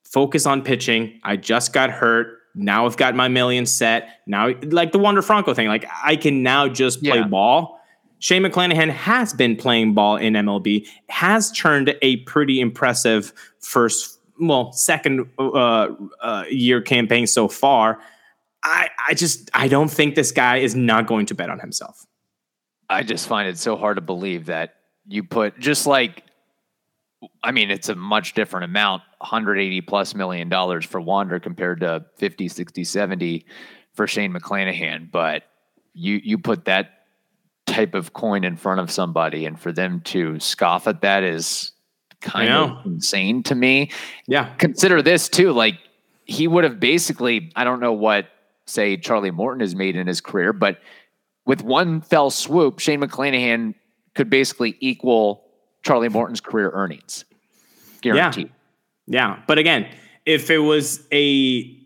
focus 0.05 0.47
on 0.47 0.63
pitching. 0.63 1.21
I 1.23 1.37
just 1.37 1.73
got 1.73 1.91
hurt. 1.91 2.39
Now 2.55 2.87
I've 2.87 2.97
got 2.97 3.15
my 3.15 3.29
million 3.29 3.67
set. 3.67 4.21
Now, 4.27 4.51
like 4.63 4.93
the 4.93 4.99
Wander 4.99 5.23
Franco 5.23 5.55
thing, 5.55 5.69
like 5.69 5.87
I 6.05 6.17
can 6.17 6.43
now 6.43 6.69
just 6.69 7.03
play 7.03 7.19
yeah. 7.19 7.27
ball 7.27 7.81
Shane 8.25 8.43
McClanahan 8.43 8.89
has 8.89 9.35
been 9.35 9.55
playing 9.55 9.93
ball 9.93 10.17
in 10.17 10.33
MLB, 10.33 10.89
has 11.11 11.53
turned 11.53 11.95
a 12.01 12.17
pretty 12.19 12.59
impressive 12.59 13.35
first, 13.61 14.19
well, 14.41 14.73
second 14.73 15.29
uh, 15.39 15.89
uh, 16.23 16.45
year 16.49 16.81
campaign 16.81 17.27
so 17.27 17.49
far. 17.49 18.01
I, 18.63 18.89
I 19.09 19.13
just 19.13 19.51
I 19.53 19.69
don't 19.69 19.91
think 19.91 20.15
this 20.15 20.33
guy 20.33 20.57
is 20.57 20.75
not 20.75 21.07
going 21.07 21.27
to 21.27 21.35
bet 21.35 21.51
on 21.51 21.59
himself. 21.59 22.07
I 22.89 23.03
just 23.03 23.27
find 23.29 23.49
it 23.49 23.59
so 23.59 23.77
hard 23.77 23.97
to 23.97 24.03
believe 24.03 24.47
that 24.47 24.75
you 25.07 25.23
put 25.23 25.59
just 25.59 25.87
like 25.87 26.25
I 27.43 27.53
mean 27.53 27.71
it's 27.71 27.89
a 27.89 27.95
much 27.95 28.35
different 28.35 28.65
amount 28.65 29.03
180 29.19 29.81
plus 29.83 30.15
million 30.15 30.49
dollars 30.49 30.85
for 30.85 31.01
Wander 31.01 31.41
compared 31.41 31.81
to 31.81 32.05
50 32.17 32.49
60 32.49 32.85
70 32.85 33.47
for 33.93 34.07
Shane 34.07 34.33
McClanahan 34.33 35.11
but 35.11 35.45
you 35.95 36.21
you 36.23 36.39
put 36.39 36.67
that 36.67 36.91
type 37.67 37.95
of 37.95 38.13
coin 38.13 38.45
in 38.45 38.57
front 38.57 38.81
of 38.81 38.91
somebody 38.91 39.47
and 39.47 39.59
for 39.59 39.73
them 39.73 40.01
to 40.01 40.39
scoff 40.39 40.87
at 40.87 41.01
that 41.01 41.23
is 41.23 41.73
kind 42.21 42.49
of 42.51 42.87
insane 42.87 43.43
to 43.43 43.55
me. 43.55 43.91
Yeah. 44.27 44.55
Consider 44.57 45.03
this 45.03 45.29
too 45.29 45.53
like 45.53 45.79
he 46.25 46.49
would 46.49 46.65
have 46.65 46.81
basically 46.81 47.51
I 47.57 47.65
don't 47.65 47.81
know 47.81 47.93
what 47.93 48.29
say 48.67 48.97
Charlie 48.97 49.31
Morton 49.31 49.61
has 49.61 49.75
made 49.75 49.97
in 49.97 50.07
his 50.07 50.21
career 50.21 50.53
but 50.53 50.79
with 51.47 51.63
one 51.63 52.01
fell 52.01 52.31
swoop 52.31 52.79
Shane 52.79 53.01
McClanahan 53.01 53.75
could 54.15 54.31
basically 54.31 54.77
equal 54.81 55.45
Charlie 55.83 56.09
Morton's 56.09 56.41
career 56.41 56.71
earnings. 56.73 57.25
Guaranteed. 58.01 58.51
Yeah. 59.07 59.37
yeah. 59.37 59.43
But 59.47 59.59
again, 59.59 59.89
if 60.27 60.51
it 60.51 60.59
was 60.59 61.07
a 61.13 61.81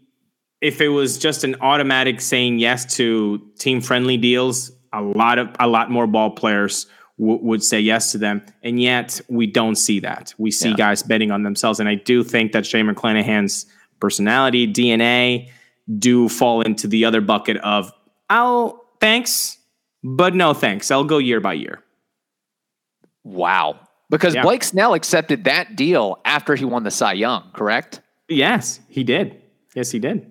if 0.60 0.80
it 0.80 0.88
was 0.88 1.18
just 1.18 1.44
an 1.44 1.56
automatic 1.60 2.20
saying 2.20 2.58
yes 2.58 2.96
to 2.96 3.38
team 3.58 3.80
friendly 3.80 4.16
deals, 4.16 4.72
a 4.92 5.02
lot 5.02 5.38
of 5.38 5.48
a 5.58 5.66
lot 5.66 5.90
more 5.90 6.06
ball 6.06 6.30
players 6.30 6.86
w- 7.18 7.38
would 7.42 7.62
say 7.62 7.80
yes 7.80 8.12
to 8.12 8.18
them, 8.18 8.44
and 8.62 8.80
yet 8.80 9.20
we 9.28 9.46
don't 9.46 9.76
see 9.76 10.00
that. 10.00 10.34
We 10.38 10.50
see 10.50 10.70
yeah. 10.70 10.76
guys 10.76 11.02
betting 11.02 11.30
on 11.30 11.42
themselves, 11.42 11.80
and 11.80 11.88
I 11.88 11.94
do 11.94 12.24
think 12.24 12.52
that 12.52 12.66
Shane 12.66 12.86
McClanahan's 12.86 13.66
personality, 14.00 14.72
DNA, 14.72 15.50
do 15.98 16.28
fall 16.28 16.60
into 16.60 16.86
the 16.86 17.04
other 17.04 17.20
bucket 17.20 17.56
of 17.58 17.92
I'll 18.30 18.84
thanks, 19.00 19.58
but 20.02 20.34
no 20.34 20.54
thanks. 20.54 20.90
I'll 20.90 21.04
go 21.04 21.18
year 21.18 21.40
by 21.40 21.54
year. 21.54 21.82
Wow. 23.24 23.80
Because 24.10 24.34
yeah. 24.34 24.42
Blake 24.42 24.64
Snell 24.64 24.94
accepted 24.94 25.44
that 25.44 25.76
deal 25.76 26.18
after 26.24 26.54
he 26.54 26.64
won 26.64 26.82
the 26.82 26.90
Cy 26.90 27.12
Young, 27.12 27.50
correct? 27.52 28.00
Yes, 28.28 28.80
he 28.88 29.04
did. 29.04 29.42
Yes, 29.74 29.90
he 29.90 29.98
did. 29.98 30.30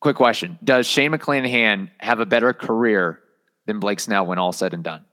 Quick 0.00 0.16
question. 0.16 0.58
Does 0.64 0.86
Shane 0.86 1.12
McClanahan 1.12 1.90
have 1.98 2.18
a 2.18 2.26
better 2.26 2.52
career 2.52 3.20
than 3.66 3.78
Blake 3.78 4.00
Snell 4.00 4.26
when 4.26 4.38
all 4.38 4.52
said 4.52 4.74
and 4.74 4.82
done? 4.82 5.04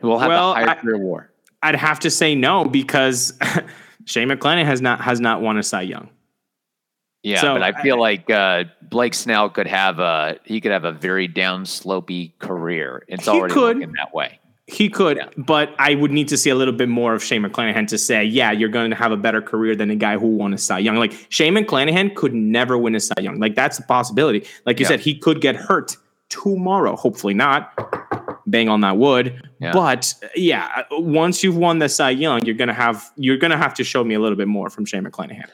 Who 0.00 0.08
will 0.08 0.18
have 0.18 0.28
well, 0.28 0.50
the 0.50 0.54
higher 0.56 0.68
I, 0.70 0.74
career 0.74 0.98
war? 0.98 1.32
I'd 1.62 1.76
have 1.76 2.00
to 2.00 2.10
say 2.10 2.34
no 2.34 2.64
because 2.64 3.38
Shane 4.04 4.28
McClanahan 4.28 4.64
has 4.64 4.80
not 4.80 5.00
has 5.00 5.20
not 5.20 5.42
won 5.42 5.58
a 5.58 5.62
Cy 5.62 5.82
Young. 5.82 6.10
Yeah, 7.22 7.40
so, 7.40 7.54
but 7.54 7.62
I 7.62 7.82
feel 7.82 7.96
I, 7.96 7.98
like 7.98 8.30
uh, 8.30 8.64
Blake 8.82 9.14
Snell 9.14 9.50
could 9.50 9.66
have 9.66 9.98
a 9.98 10.38
he 10.44 10.60
could 10.60 10.72
have 10.72 10.84
a 10.84 10.92
very 10.92 11.28
downslopey 11.28 12.38
career. 12.38 13.04
It's 13.08 13.28
already 13.28 13.52
could. 13.52 13.76
looking 13.78 13.92
that 13.92 14.14
way. 14.14 14.40
He 14.66 14.88
could, 14.88 15.16
yeah. 15.16 15.28
but 15.36 15.74
I 15.80 15.96
would 15.96 16.12
need 16.12 16.28
to 16.28 16.36
see 16.36 16.48
a 16.48 16.54
little 16.54 16.72
bit 16.72 16.88
more 16.88 17.12
of 17.12 17.24
Shane 17.24 17.42
McClanahan 17.42 17.88
to 17.88 17.98
say, 17.98 18.24
yeah, 18.24 18.52
you're 18.52 18.68
going 18.68 18.90
to 18.90 18.96
have 18.96 19.10
a 19.10 19.16
better 19.16 19.42
career 19.42 19.74
than 19.74 19.90
a 19.90 19.96
guy 19.96 20.16
who 20.16 20.28
won 20.28 20.54
a 20.54 20.58
Cy 20.58 20.78
Young. 20.78 20.94
Like 20.94 21.12
Shane 21.28 21.54
McClanahan 21.54 22.14
could 22.14 22.32
never 22.32 22.78
win 22.78 22.94
a 22.94 23.00
Cy 23.00 23.20
Young. 23.20 23.40
Like 23.40 23.56
that's 23.56 23.80
a 23.80 23.82
possibility. 23.82 24.46
Like 24.64 24.78
you 24.78 24.84
yeah. 24.84 24.90
said, 24.90 25.00
he 25.00 25.18
could 25.18 25.40
get 25.40 25.56
hurt 25.56 25.96
tomorrow. 26.28 26.94
Hopefully 26.94 27.34
not. 27.34 27.76
Bang 28.46 28.68
on 28.68 28.80
that 28.82 28.96
wood. 28.96 29.42
Yeah. 29.60 29.72
But 29.72 30.14
yeah, 30.36 30.84
once 30.92 31.42
you've 31.42 31.56
won 31.56 31.80
the 31.80 31.88
Cy 31.88 32.10
Young, 32.10 32.44
you're 32.46 32.54
gonna 32.54 32.72
have 32.72 33.10
you're 33.16 33.36
gonna 33.36 33.58
have 33.58 33.74
to 33.74 33.84
show 33.84 34.04
me 34.04 34.14
a 34.14 34.20
little 34.20 34.38
bit 34.38 34.48
more 34.48 34.70
from 34.70 34.86
Shane 34.86 35.04
McClanahan. 35.04 35.50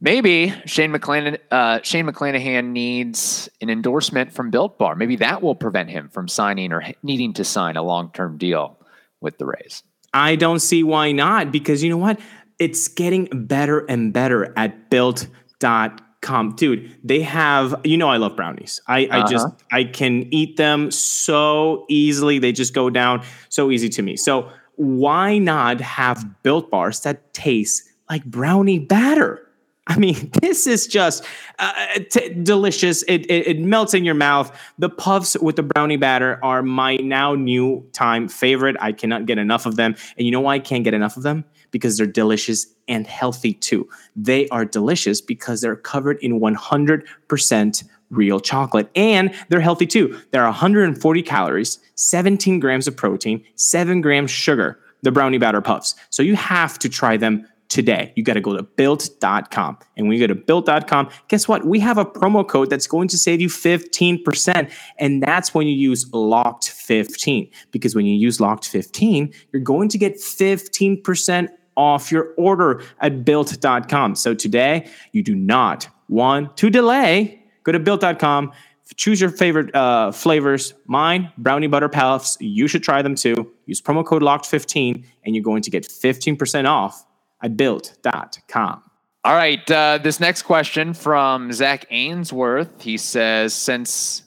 Maybe 0.00 0.54
Shane 0.64 0.92
McClanahan, 0.92 1.38
uh, 1.50 1.80
Shane 1.82 2.06
McClanahan 2.06 2.66
needs 2.66 3.48
an 3.60 3.68
endorsement 3.68 4.32
from 4.32 4.50
Built 4.50 4.78
Bar. 4.78 4.94
Maybe 4.94 5.16
that 5.16 5.42
will 5.42 5.56
prevent 5.56 5.90
him 5.90 6.08
from 6.08 6.28
signing 6.28 6.72
or 6.72 6.84
needing 7.02 7.32
to 7.34 7.44
sign 7.44 7.76
a 7.76 7.82
long 7.82 8.12
term 8.12 8.38
deal 8.38 8.78
with 9.20 9.38
the 9.38 9.46
Rays. 9.46 9.82
I 10.14 10.36
don't 10.36 10.60
see 10.60 10.82
why 10.84 11.12
not 11.12 11.50
because 11.50 11.82
you 11.82 11.90
know 11.90 11.96
what? 11.96 12.20
It's 12.58 12.88
getting 12.88 13.28
better 13.32 13.80
and 13.86 14.12
better 14.12 14.52
at 14.56 14.88
built.com. 14.90 16.56
Dude, 16.56 16.96
they 17.02 17.22
have, 17.22 17.80
you 17.84 17.96
know, 17.96 18.08
I 18.08 18.16
love 18.16 18.36
brownies. 18.36 18.80
I, 18.86 19.06
uh-huh. 19.06 19.18
I 19.18 19.30
just, 19.30 19.46
uh-huh. 19.46 19.56
I 19.72 19.84
can 19.84 20.32
eat 20.32 20.56
them 20.56 20.90
so 20.90 21.86
easily. 21.88 22.38
They 22.38 22.52
just 22.52 22.74
go 22.74 22.88
down 22.88 23.24
so 23.48 23.70
easy 23.70 23.88
to 23.90 24.02
me. 24.02 24.16
So 24.16 24.50
why 24.76 25.38
not 25.38 25.80
have 25.80 26.42
built 26.42 26.70
bars 26.70 27.00
that 27.00 27.34
taste 27.34 27.82
like 28.08 28.24
brownie 28.24 28.78
batter? 28.78 29.47
I 29.88 29.98
mean, 29.98 30.30
this 30.42 30.66
is 30.66 30.86
just 30.86 31.24
uh, 31.58 31.72
t- 32.10 32.34
delicious. 32.34 33.02
It, 33.04 33.22
it, 33.30 33.46
it, 33.48 33.58
melts 33.58 33.94
in 33.94 34.04
your 34.04 34.14
mouth. 34.14 34.56
The 34.78 34.88
puffs 34.88 35.36
with 35.38 35.56
the 35.56 35.62
brownie 35.62 35.96
batter 35.96 36.38
are 36.42 36.62
my 36.62 36.96
now 36.96 37.34
new 37.34 37.86
time 37.92 38.28
favorite. 38.28 38.76
I 38.80 38.92
cannot 38.92 39.26
get 39.26 39.38
enough 39.38 39.66
of 39.66 39.76
them. 39.76 39.96
And 40.16 40.26
you 40.26 40.30
know 40.30 40.40
why 40.40 40.54
I 40.54 40.58
can't 40.58 40.84
get 40.84 40.94
enough 40.94 41.16
of 41.16 41.22
them? 41.22 41.44
Because 41.70 41.96
they're 41.96 42.06
delicious 42.06 42.66
and 42.86 43.06
healthy 43.06 43.54
too. 43.54 43.88
They 44.14 44.48
are 44.48 44.64
delicious 44.64 45.20
because 45.20 45.60
they're 45.60 45.76
covered 45.76 46.18
in 46.22 46.40
100% 46.40 47.84
real 48.10 48.40
chocolate 48.40 48.90
and 48.94 49.34
they're 49.48 49.60
healthy 49.60 49.86
too. 49.86 50.18
There 50.30 50.42
are 50.42 50.48
140 50.48 51.22
calories, 51.22 51.78
17 51.96 52.60
grams 52.60 52.88
of 52.88 52.96
protein, 52.96 53.44
7 53.56 54.00
grams 54.00 54.30
sugar, 54.30 54.78
the 55.02 55.12
brownie 55.12 55.38
batter 55.38 55.60
puffs. 55.60 55.94
So 56.10 56.22
you 56.22 56.36
have 56.36 56.78
to 56.78 56.88
try 56.88 57.16
them 57.16 57.46
today. 57.68 58.12
You 58.16 58.22
got 58.22 58.34
to 58.34 58.40
go 58.40 58.56
to 58.56 58.62
built.com. 58.62 59.78
And 59.96 60.08
when 60.08 60.18
you 60.18 60.26
go 60.26 60.32
to 60.32 60.40
built.com, 60.40 61.10
guess 61.28 61.46
what? 61.46 61.66
We 61.66 61.80
have 61.80 61.98
a 61.98 62.04
promo 62.04 62.46
code 62.46 62.70
that's 62.70 62.86
going 62.86 63.08
to 63.08 63.18
save 63.18 63.40
you 63.40 63.48
15%. 63.48 64.72
And 64.98 65.22
that's 65.22 65.54
when 65.54 65.66
you 65.66 65.74
use 65.74 66.10
locked 66.12 66.70
15. 66.70 67.50
Because 67.70 67.94
when 67.94 68.06
you 68.06 68.14
use 68.14 68.40
locked 68.40 68.68
15, 68.68 69.32
you're 69.52 69.62
going 69.62 69.88
to 69.90 69.98
get 69.98 70.16
15% 70.16 71.48
off 71.76 72.10
your 72.10 72.34
order 72.36 72.82
at 73.00 73.24
built.com. 73.24 74.14
So 74.14 74.34
today, 74.34 74.90
you 75.12 75.22
do 75.22 75.34
not 75.34 75.88
want 76.08 76.56
to 76.56 76.70
delay. 76.70 77.42
Go 77.64 77.72
to 77.72 77.78
built.com. 77.78 78.52
Choose 78.96 79.20
your 79.20 79.30
favorite 79.30 79.72
uh, 79.74 80.10
flavors. 80.12 80.72
Mine, 80.86 81.30
brownie 81.36 81.66
butter 81.66 81.90
puffs. 81.90 82.38
You 82.40 82.66
should 82.66 82.82
try 82.82 83.02
them 83.02 83.14
too. 83.14 83.52
Use 83.66 83.82
promo 83.82 84.04
code 84.04 84.22
locked15 84.22 85.04
and 85.24 85.34
you're 85.36 85.44
going 85.44 85.60
to 85.60 85.70
get 85.70 85.84
15% 85.84 86.66
off 86.66 87.04
I 87.40 87.48
built.com. 87.48 88.82
All 89.24 89.34
right. 89.34 89.70
Uh, 89.70 89.98
this 89.98 90.20
next 90.20 90.42
question 90.42 90.94
from 90.94 91.52
Zach 91.52 91.86
Ainsworth. 91.90 92.80
He 92.80 92.96
says, 92.96 93.52
since 93.52 94.22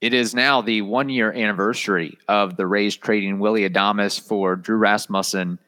it 0.00 0.12
is 0.12 0.34
now 0.34 0.60
the 0.60 0.82
one 0.82 1.08
year 1.08 1.32
anniversary 1.32 2.18
of 2.28 2.56
the 2.56 2.66
Rays 2.66 2.96
trading 2.96 3.38
Willie 3.38 3.68
Adames 3.68 4.20
for 4.20 4.56
Drew 4.56 4.76
Rasmussen 4.76 5.58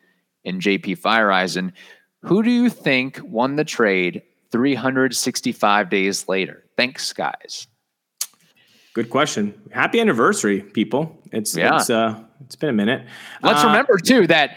and 0.45 0.61
JP 0.61 1.01
Feyereisen, 1.01 1.73
who 2.23 2.43
do 2.43 2.51
you 2.51 2.69
think 2.69 3.21
won 3.23 3.57
the 3.57 3.65
trade 3.65 4.23
365 4.53 5.91
days 5.91 6.29
later? 6.29 6.65
Thanks, 6.77 7.13
guys. 7.13 7.67
Good 8.95 9.11
question. 9.11 9.55
Happy 9.71 10.01
anniversary, 10.01 10.63
people. 10.63 11.19
It's 11.31 11.57
yeah. 11.57 11.77
it's 11.77 11.91
uh 11.91 12.23
it's 12.45 12.57
been 12.57 12.71
a 12.71 12.73
minute. 12.73 13.07
Let's 13.43 13.63
uh, 13.63 13.67
remember 13.67 13.99
too 13.99 14.27
that 14.29 14.57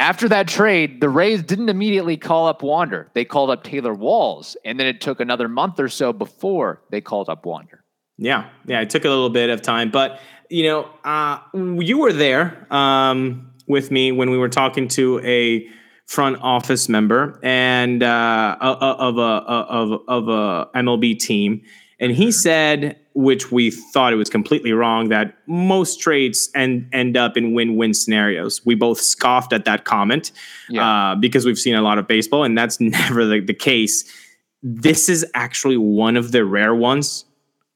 after 0.00 0.28
that 0.28 0.46
trade, 0.46 1.00
the 1.00 1.08
Rays 1.08 1.42
didn't 1.42 1.68
immediately 1.68 2.16
call 2.16 2.46
up 2.46 2.62
Wander. 2.62 3.10
They 3.14 3.24
called 3.24 3.50
up 3.50 3.64
Taylor 3.64 3.94
Walls, 3.94 4.56
and 4.64 4.78
then 4.78 4.86
it 4.86 5.00
took 5.00 5.20
another 5.20 5.48
month 5.48 5.80
or 5.80 5.88
so 5.88 6.12
before 6.12 6.82
they 6.90 7.00
called 7.00 7.28
up 7.28 7.44
Wander. 7.44 7.84
Yeah, 8.16 8.48
yeah, 8.66 8.80
it 8.80 8.90
took 8.90 9.04
a 9.04 9.08
little 9.08 9.30
bit 9.30 9.50
of 9.50 9.62
time, 9.62 9.90
but 9.90 10.20
you 10.50 10.64
know, 10.64 10.90
uh, 11.04 11.38
you 11.54 11.98
were 11.98 12.12
there 12.12 12.66
um, 12.72 13.52
with 13.66 13.90
me 13.90 14.12
when 14.12 14.30
we 14.30 14.38
were 14.38 14.48
talking 14.48 14.88
to 14.88 15.20
a 15.20 15.66
front 16.06 16.38
office 16.40 16.88
member 16.88 17.38
and 17.42 18.02
uh, 18.02 18.56
of 18.60 19.18
a 19.18 19.20
of 19.20 20.00
of 20.08 20.28
a 20.28 20.68
MLB 20.74 21.18
team, 21.18 21.62
and 22.00 22.12
he 22.12 22.32
said 22.32 22.98
which 23.18 23.50
we 23.50 23.68
thought 23.68 24.12
it 24.12 24.16
was 24.16 24.30
completely 24.30 24.70
wrong 24.70 25.08
that 25.08 25.36
most 25.48 25.98
trades 25.98 26.48
end 26.54 26.88
end 26.92 27.16
up 27.16 27.36
in 27.36 27.52
win-win 27.52 27.92
scenarios. 27.92 28.64
We 28.64 28.76
both 28.76 29.00
scoffed 29.00 29.52
at 29.52 29.64
that 29.64 29.84
comment 29.84 30.30
yeah. 30.68 31.10
uh, 31.10 31.14
because 31.16 31.44
we've 31.44 31.58
seen 31.58 31.74
a 31.74 31.82
lot 31.82 31.98
of 31.98 32.06
baseball, 32.06 32.44
and 32.44 32.56
that's 32.56 32.78
never 32.80 33.24
the, 33.24 33.40
the 33.40 33.54
case. 33.54 34.04
This 34.62 35.08
is 35.08 35.26
actually 35.34 35.76
one 35.76 36.16
of 36.16 36.30
the 36.30 36.44
rare 36.44 36.76
ones 36.76 37.24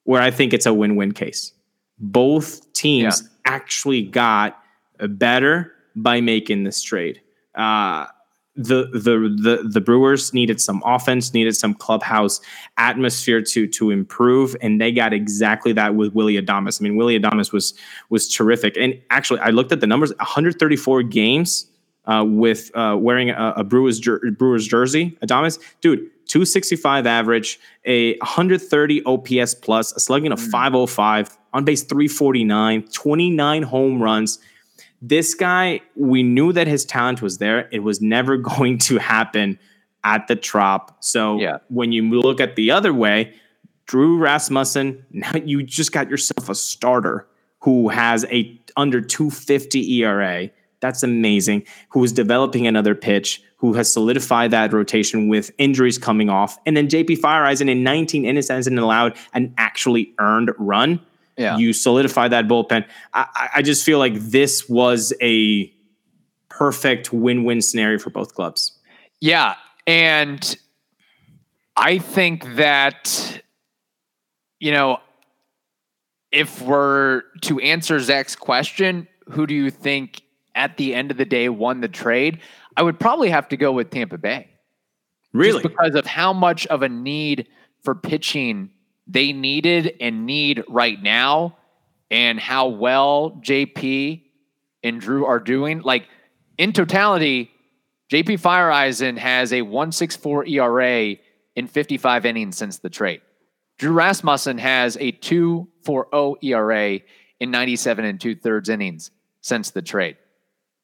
where 0.05 0.23
I 0.23 0.31
think 0.31 0.55
it's 0.55 0.65
a 0.65 0.73
win-win 0.73 1.11
case. 1.11 1.53
Both 1.99 2.73
teams 2.73 3.23
yeah. 3.23 3.29
actually 3.45 4.03
got 4.03 4.63
better 5.01 5.73
by 5.97 6.21
making 6.21 6.63
this 6.63 6.81
trade. 6.83 7.21
Uh, 7.57 8.07
the 8.55 8.89
the 8.93 9.35
the 9.43 9.69
the 9.69 9.81
Brewers 9.81 10.35
needed 10.35 10.61
some 10.61 10.83
offense, 10.85 11.33
needed 11.33 11.57
some 11.57 11.73
clubhouse 11.73 12.41
atmosphere 12.77 13.41
to 13.41 13.67
to 13.67 13.91
improve, 13.91 14.55
and 14.61 14.81
they 14.81 14.93
got 14.93 15.15
exactly 15.15 15.73
that 15.73 15.95
with 15.95 16.13
Willie 16.13 16.41
Adames. 16.41 16.81
I 16.81 16.85
mean, 16.85 16.97
Willie 16.97 17.19
Adames 17.19 17.53
was 17.53 17.73
was 18.11 18.29
terrific, 18.29 18.77
and 18.77 19.01
actually, 19.11 19.41
I 19.41 19.51
looked 19.51 19.73
at 19.73 19.81
the 19.81 19.87
numbers: 19.87 20.13
134 20.19 21.03
games 21.05 21.67
uh, 22.05 22.25
with 22.27 22.71
uh, 22.75 22.97
wearing 22.99 23.31
a, 23.31 23.55
a 23.57 23.65
Brewers 23.65 23.99
jer- 23.99 24.21
Brewers 24.37 24.67
jersey. 24.67 25.17
Adames, 25.23 25.59
dude, 25.81 26.01
265 26.27 27.07
average, 27.07 27.59
a 27.87 28.19
130 28.19 29.03
OPS 29.05 29.55
plus, 29.55 29.93
a 29.93 30.01
slugging 30.01 30.31
of 30.31 30.41
505, 30.41 31.39
on 31.55 31.65
base 31.65 31.83
349, 31.85 32.83
29 32.89 33.63
home 33.63 34.03
runs 34.03 34.39
this 35.03 35.35
guy, 35.35 35.81
we 35.97 36.23
knew 36.23 36.53
that 36.53 36.67
his 36.69 36.85
talent 36.85 37.21
was 37.21 37.39
there. 37.39 37.69
It 37.73 37.81
was 37.81 38.01
never 38.01 38.37
going 38.57 38.79
to 38.79 38.99
happen 38.99 39.59
at 40.05 40.29
the 40.29 40.37
Trop. 40.37 40.97
So 41.01 41.39
Yeah. 41.39 41.59
when 41.69 41.93
you 41.93 42.09
look 42.09 42.41
at 42.41 42.57
the 42.57 42.71
other 42.71 42.95
way, 42.95 43.35
Drew 43.87 44.17
Rasmussen, 44.17 45.05
now 45.11 45.33
you 45.45 45.63
just 45.63 45.93
got 45.93 46.09
yourself 46.09 46.49
a 46.49 46.55
starter 46.55 47.27
who 47.61 47.89
has 47.89 48.25
a 48.27 48.59
under 48.77 49.01
250 49.01 50.03
ERA. 50.03 50.51
That's 50.81 51.03
amazing. 51.03 51.65
Who 51.91 52.03
is 52.03 52.13
developing 52.13 52.67
another 52.67 52.95
pitch, 52.95 53.43
who 53.57 53.75
has 53.75 53.93
solidified 53.93 54.51
that 54.53 54.73
rotation 54.73 55.29
with 55.29 55.51
injuries 55.59 55.99
coming 55.99 56.29
off. 56.31 56.59
And 56.67 56.77
then 56.77 56.89
JP 56.89 57.19
Feyereisen 57.21 57.69
in 57.69 57.85
19 57.85 58.25
innings 58.25 58.49
hasn't 58.49 58.79
allowed 58.79 59.17
an 59.35 59.55
actually 59.59 60.13
earned 60.19 60.51
run 60.59 61.01
Yeah. 61.39 61.57
you 61.57 61.73
solidify 61.73 62.29
that 62.29 62.47
bullpen. 62.47 62.85
I, 63.15 63.27
I- 63.35 63.49
I 63.57 63.63
just 63.63 63.85
feel 63.85 63.99
like 63.99 64.15
this 64.15 64.69
was 64.69 65.13
a 65.23 65.73
perfect 66.49 67.13
win-win 67.13 67.63
scenario 67.63 67.99
for 67.99 68.11
both 68.11 68.35
clubs. 68.35 68.79
Yeah, 69.21 69.55
and 69.87 70.57
I 71.77 71.99
think 71.99 72.57
that 72.57 73.43
you 74.61 74.73
know 74.73 74.99
if 76.31 76.61
we're 76.63 77.23
to 77.43 77.61
answer 77.61 77.99
Zach's 78.01 78.37
question, 78.37 79.07
who 79.31 79.47
do 79.47 79.55
you 79.55 79.71
think 79.71 80.23
at 80.55 80.77
the 80.77 80.95
end 80.95 81.11
of 81.11 81.17
the 81.17 81.25
day 81.25 81.49
won 81.49 81.81
the 81.81 81.89
trade? 81.89 82.41
I 82.77 82.83
would 82.83 82.99
probably 82.99 83.31
have 83.31 83.49
to 83.49 83.57
go 83.57 83.71
with 83.73 83.91
Tampa 83.91 84.19
Bay. 84.19 84.49
Really? 85.33 85.63
Just 85.63 85.75
because 85.75 85.95
of 85.95 86.05
how 86.07 86.33
much 86.33 86.67
of 86.69 86.83
a 86.83 86.89
need 86.89 87.47
for 87.83 87.95
pitching 87.95 88.71
they 89.13 89.33
needed 89.33 89.97
and 90.01 90.27
need 90.27 90.65
right 90.69 91.01
now, 91.01 91.57
and 92.11 92.41
how 92.41 92.69
well 92.69 93.39
JP 93.43 94.23
and 94.83 95.01
Drew 95.01 95.27
are 95.27 95.39
doing. 95.39 95.81
Like 95.81 96.09
in 96.57 96.73
totality, 96.73 97.51
JP 98.11 98.41
Feyereisen 98.41 99.19
has 99.19 99.53
a 99.53 99.63
164 99.63 100.47
ERA 100.47 101.17
in 101.55 101.67
55 101.67 102.27
innings 102.27 102.57
since 102.57 102.79
the 102.79 102.91
trade. 102.91 103.21
Drew 103.79 103.93
Rasmussen 103.93 104.59
has 104.59 104.97
a 104.97 105.13
2.40 105.13 106.37
ERA 106.43 107.01
in 107.41 107.51
97 107.51 108.05
and 108.05 108.21
two 108.21 108.35
thirds 108.35 108.69
innings 108.69 109.11
since 109.41 109.71
the 109.71 109.83
trade. 109.83 110.17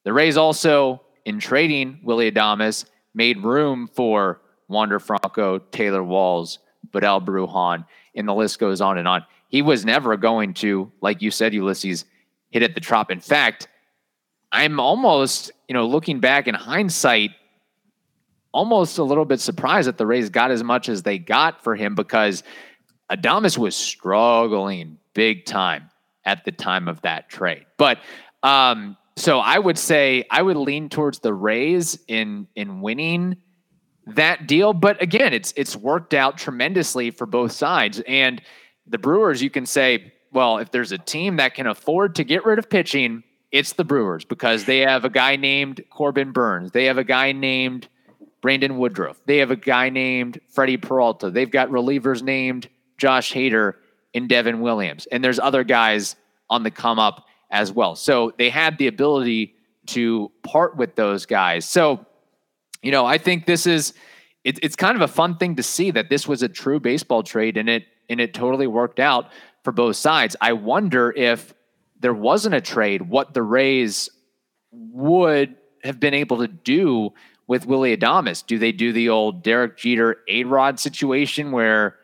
The 0.03 0.13
Rays 0.13 0.37
also, 0.37 1.01
in 1.25 1.39
trading 1.39 2.01
Willie 2.03 2.31
Adames, 2.31 2.85
made 3.13 3.43
room 3.43 3.87
for 3.87 4.41
Wander 4.67 4.99
Franco, 4.99 5.59
Taylor 5.59 6.03
Walls, 6.03 6.59
Vidal 6.91 7.21
Brujan, 7.21 7.85
and 8.15 8.27
the 8.27 8.33
list 8.33 8.59
goes 8.59 8.81
on 8.81 8.97
and 8.97 9.07
on. 9.07 9.23
He 9.47 9.61
was 9.61 9.85
never 9.85 10.17
going 10.17 10.53
to, 10.55 10.91
like 11.01 11.21
you 11.21 11.31
said, 11.31 11.53
Ulysses, 11.53 12.05
hit 12.51 12.63
at 12.63 12.75
the 12.75 12.81
trop. 12.81 13.11
In 13.11 13.19
fact, 13.19 13.67
I'm 14.51 14.79
almost, 14.79 15.51
you 15.67 15.73
know, 15.73 15.87
looking 15.87 16.19
back 16.19 16.47
in 16.47 16.55
hindsight, 16.55 17.31
almost 18.51 18.97
a 18.97 19.03
little 19.03 19.25
bit 19.25 19.39
surprised 19.39 19.87
that 19.87 19.97
the 19.97 20.05
Rays 20.05 20.29
got 20.29 20.51
as 20.51 20.63
much 20.63 20.89
as 20.89 21.03
they 21.03 21.19
got 21.19 21.63
for 21.63 21.75
him 21.75 21.95
because 21.95 22.43
Adames 23.11 23.57
was 23.57 23.75
struggling 23.75 24.97
big 25.13 25.45
time 25.45 25.89
at 26.25 26.45
the 26.45 26.51
time 26.51 26.87
of 26.87 27.01
that 27.01 27.29
trade. 27.29 27.65
But 27.77 27.99
um, 28.43 28.97
so 29.15 29.39
I 29.39 29.59
would 29.59 29.77
say 29.77 30.25
I 30.31 30.41
would 30.41 30.57
lean 30.57 30.89
towards 30.89 31.19
the 31.19 31.33
Rays 31.33 31.99
in 32.07 32.47
in 32.55 32.81
winning 32.81 33.37
that 34.15 34.47
deal. 34.47 34.73
But 34.73 35.01
again, 35.01 35.33
it's 35.33 35.53
it's 35.55 35.75
worked 35.75 36.13
out 36.13 36.37
tremendously 36.37 37.11
for 37.11 37.25
both 37.25 37.51
sides. 37.51 38.01
And 38.07 38.41
the 38.87 38.97
Brewers, 38.97 39.41
you 39.41 39.49
can 39.49 39.65
say, 39.65 40.13
well, 40.31 40.57
if 40.57 40.71
there's 40.71 40.91
a 40.91 40.97
team 40.97 41.37
that 41.37 41.55
can 41.55 41.67
afford 41.67 42.15
to 42.15 42.23
get 42.23 42.45
rid 42.45 42.59
of 42.59 42.69
pitching, 42.69 43.23
it's 43.51 43.73
the 43.73 43.83
Brewers 43.83 44.25
because 44.25 44.65
they 44.65 44.79
have 44.79 45.05
a 45.05 45.09
guy 45.09 45.35
named 45.35 45.81
Corbin 45.89 46.31
Burnes. 46.31 46.71
They 46.71 46.85
have 46.85 46.97
a 46.97 47.03
guy 47.03 47.31
named 47.31 47.87
Brandon 48.41 48.77
Woodruff. 48.77 49.19
They 49.25 49.37
have 49.37 49.51
a 49.51 49.55
guy 49.55 49.89
named 49.89 50.39
Freddie 50.49 50.77
Peralta. 50.77 51.29
They've 51.29 51.49
got 51.49 51.69
relievers 51.69 52.21
named 52.21 52.69
Josh 52.97 53.33
Hader 53.33 53.73
and 54.13 54.29
Devin 54.29 54.61
Williams. 54.61 55.07
And 55.11 55.23
there's 55.23 55.39
other 55.39 55.63
guys 55.63 56.15
on 56.49 56.63
the 56.63 56.71
come 56.71 56.99
up 56.99 57.25
as 57.51 57.71
well. 57.71 57.95
So 57.95 58.33
they 58.37 58.49
had 58.49 58.77
the 58.77 58.87
ability 58.87 59.55
to 59.87 60.31
part 60.43 60.77
with 60.77 60.95
those 60.95 61.25
guys. 61.25 61.65
So, 61.65 62.05
you 62.81 62.91
know, 62.91 63.05
I 63.05 63.17
think 63.17 63.45
this 63.45 63.65
is 63.65 63.93
it, 64.43 64.59
it's 64.63 64.75
kind 64.75 64.95
of 64.95 65.01
a 65.01 65.07
fun 65.07 65.37
thing 65.37 65.55
to 65.57 65.63
see 65.63 65.91
that 65.91 66.09
this 66.09 66.27
was 66.27 66.41
a 66.41 66.49
true 66.49 66.79
baseball 66.79 67.23
trade 67.23 67.57
and 67.57 67.69
it 67.69 67.85
and 68.09 68.19
it 68.19 68.33
totally 68.33 68.67
worked 68.67 68.99
out 68.99 69.31
for 69.63 69.71
both 69.71 69.95
sides. 69.95 70.35
I 70.41 70.53
wonder 70.53 71.13
if 71.15 71.53
there 71.99 72.13
wasn't 72.13 72.55
a 72.55 72.61
trade, 72.61 73.03
what 73.03 73.33
the 73.33 73.43
Rays 73.43 74.09
would 74.71 75.55
have 75.83 75.99
been 75.99 76.13
able 76.13 76.37
to 76.37 76.47
do 76.47 77.11
with 77.47 77.65
Willie 77.65 77.95
Adames. 77.95 78.45
Do 78.45 78.57
they 78.57 78.71
do 78.71 78.93
the 78.93 79.09
old 79.09 79.43
Derek 79.43 79.77
Jeter 79.77 80.17
A 80.27 80.43
Rod 80.43 80.79
situation 80.79 81.51
where 81.51 81.97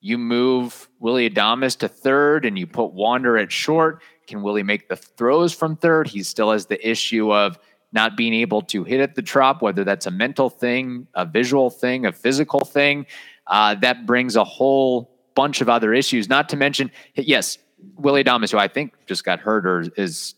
you 0.00 0.18
move 0.18 0.88
Willie 0.98 1.28
Adames 1.28 1.78
to 1.78 1.88
third 1.88 2.44
and 2.44 2.58
you 2.58 2.66
put 2.66 2.92
Wander 2.92 3.38
at 3.38 3.52
short? 3.52 4.02
Can 4.26 4.42
Willie 4.42 4.62
make 4.62 4.88
the 4.88 4.96
throws 4.96 5.54
from 5.54 5.76
third? 5.76 6.08
He 6.08 6.22
still 6.22 6.52
has 6.52 6.66
the 6.66 6.88
issue 6.88 7.32
of 7.32 7.58
not 7.92 8.16
being 8.16 8.34
able 8.34 8.62
to 8.62 8.84
hit 8.84 9.00
at 9.00 9.14
the 9.14 9.22
trop, 9.22 9.62
whether 9.62 9.84
that's 9.84 10.06
a 10.06 10.10
mental 10.10 10.48
thing, 10.48 11.06
a 11.14 11.24
visual 11.24 11.70
thing, 11.70 12.06
a 12.06 12.12
physical 12.12 12.60
thing. 12.60 13.06
Uh, 13.46 13.74
that 13.76 14.06
brings 14.06 14.36
a 14.36 14.44
whole 14.44 15.10
bunch 15.34 15.60
of 15.60 15.68
other 15.68 15.92
issues, 15.92 16.28
not 16.28 16.48
to 16.48 16.56
mention, 16.56 16.90
yes, 17.14 17.58
Willie 17.96 18.22
Adames, 18.22 18.52
who 18.52 18.58
I 18.58 18.68
think 18.68 18.94
just 19.06 19.24
got 19.24 19.40
hurt 19.40 19.66
or 19.66 19.84
is 19.96 20.34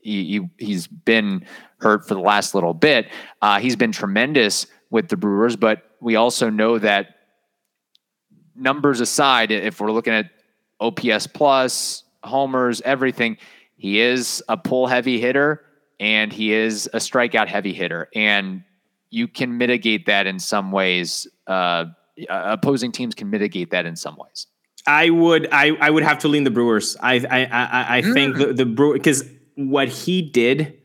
he, 0.00 0.24
he 0.58 0.64
he's 0.64 0.86
been 0.86 1.46
hurt 1.78 2.06
for 2.06 2.14
the 2.14 2.20
last 2.20 2.54
little 2.54 2.74
bit. 2.74 3.08
Uh, 3.40 3.58
he's 3.60 3.76
been 3.76 3.92
tremendous 3.92 4.66
with 4.90 5.08
the 5.08 5.16
Brewers, 5.16 5.56
but 5.56 5.82
we 6.00 6.16
also 6.16 6.50
know 6.50 6.78
that 6.78 7.16
numbers 8.54 9.00
aside, 9.00 9.50
if 9.50 9.80
we're 9.80 9.92
looking 9.92 10.12
at 10.12 10.30
OPS 10.80 11.26
plus, 11.28 12.04
homers, 12.22 12.80
everything, 12.82 13.38
he 13.76 14.00
is 14.00 14.42
a 14.48 14.56
pull 14.56 14.86
heavy 14.86 15.20
hitter 15.20 15.64
and 16.00 16.32
he 16.32 16.52
is 16.52 16.88
a 16.92 16.98
strikeout 16.98 17.48
heavy 17.48 17.72
hitter, 17.72 18.08
and 18.14 18.62
you 19.10 19.28
can 19.28 19.58
mitigate 19.58 20.06
that 20.06 20.26
in 20.26 20.38
some 20.38 20.72
ways. 20.72 21.26
Uh, 21.46 21.86
opposing 22.28 22.92
teams 22.92 23.14
can 23.14 23.30
mitigate 23.30 23.70
that 23.70 23.86
in 23.86 23.96
some 23.96 24.16
ways. 24.16 24.46
I 24.86 25.10
would 25.10 25.48
I, 25.50 25.70
I 25.80 25.90
would 25.90 26.02
have 26.02 26.18
to 26.20 26.28
lean 26.28 26.44
the 26.44 26.50
Brewers. 26.50 26.96
I 27.00 27.14
I 27.30 27.44
I, 27.44 27.96
I 27.98 28.02
think 28.02 28.36
the, 28.36 28.52
the 28.52 28.66
Brew 28.66 28.92
because 28.92 29.24
what 29.54 29.88
he 29.88 30.20
did 30.22 30.78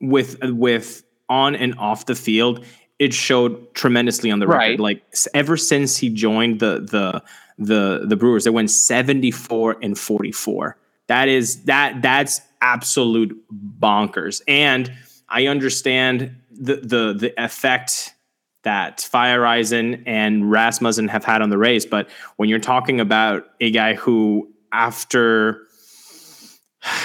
with 0.00 0.38
with 0.42 1.02
on 1.28 1.54
and 1.54 1.76
off 1.78 2.06
the 2.06 2.14
field, 2.14 2.64
it 2.98 3.12
showed 3.14 3.74
tremendously 3.74 4.30
on 4.30 4.38
the 4.38 4.46
Right. 4.46 4.70
record. 4.70 4.80
Like 4.80 5.02
ever 5.34 5.56
since 5.56 5.96
he 5.96 6.10
joined 6.10 6.60
the 6.60 6.80
the 6.80 7.22
the 7.58 8.06
the 8.06 8.16
Brewers, 8.16 8.44
they 8.44 8.50
went 8.50 8.70
74 8.70 9.76
and 9.82 9.98
44. 9.98 10.76
That 11.08 11.28
is 11.28 11.64
that 11.64 12.02
that's 12.02 12.40
absolute 12.60 13.36
bonkers. 13.80 14.42
And 14.46 14.92
I 15.28 15.46
understand 15.46 16.36
the 16.50 16.76
the 16.76 17.12
the 17.12 17.42
effect 17.42 18.14
that 18.62 18.98
Feyereisen 18.98 20.02
and 20.06 20.50
Rasmussen 20.50 21.08
have 21.08 21.24
had 21.24 21.40
on 21.40 21.48
the 21.48 21.56
race, 21.56 21.86
but 21.86 22.08
when 22.36 22.48
you're 22.48 22.58
talking 22.58 23.00
about 23.00 23.46
a 23.60 23.70
guy 23.70 23.94
who 23.94 24.52
after 24.72 25.66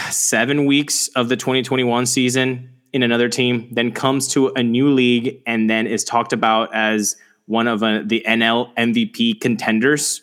seven 0.09 0.65
weeks 0.65 1.07
of 1.09 1.29
the 1.29 1.35
2021 1.35 2.05
season 2.05 2.69
in 2.93 3.03
another 3.03 3.29
team, 3.29 3.67
then 3.71 3.91
comes 3.91 4.27
to 4.29 4.47
a 4.55 4.63
new 4.63 4.89
league 4.89 5.41
and 5.45 5.69
then 5.69 5.87
is 5.87 6.03
talked 6.03 6.33
about 6.33 6.73
as 6.73 7.15
one 7.45 7.67
of 7.67 7.83
uh, 7.83 8.01
the 8.05 8.23
NL 8.27 8.73
MVP 8.75 9.41
contenders. 9.41 10.21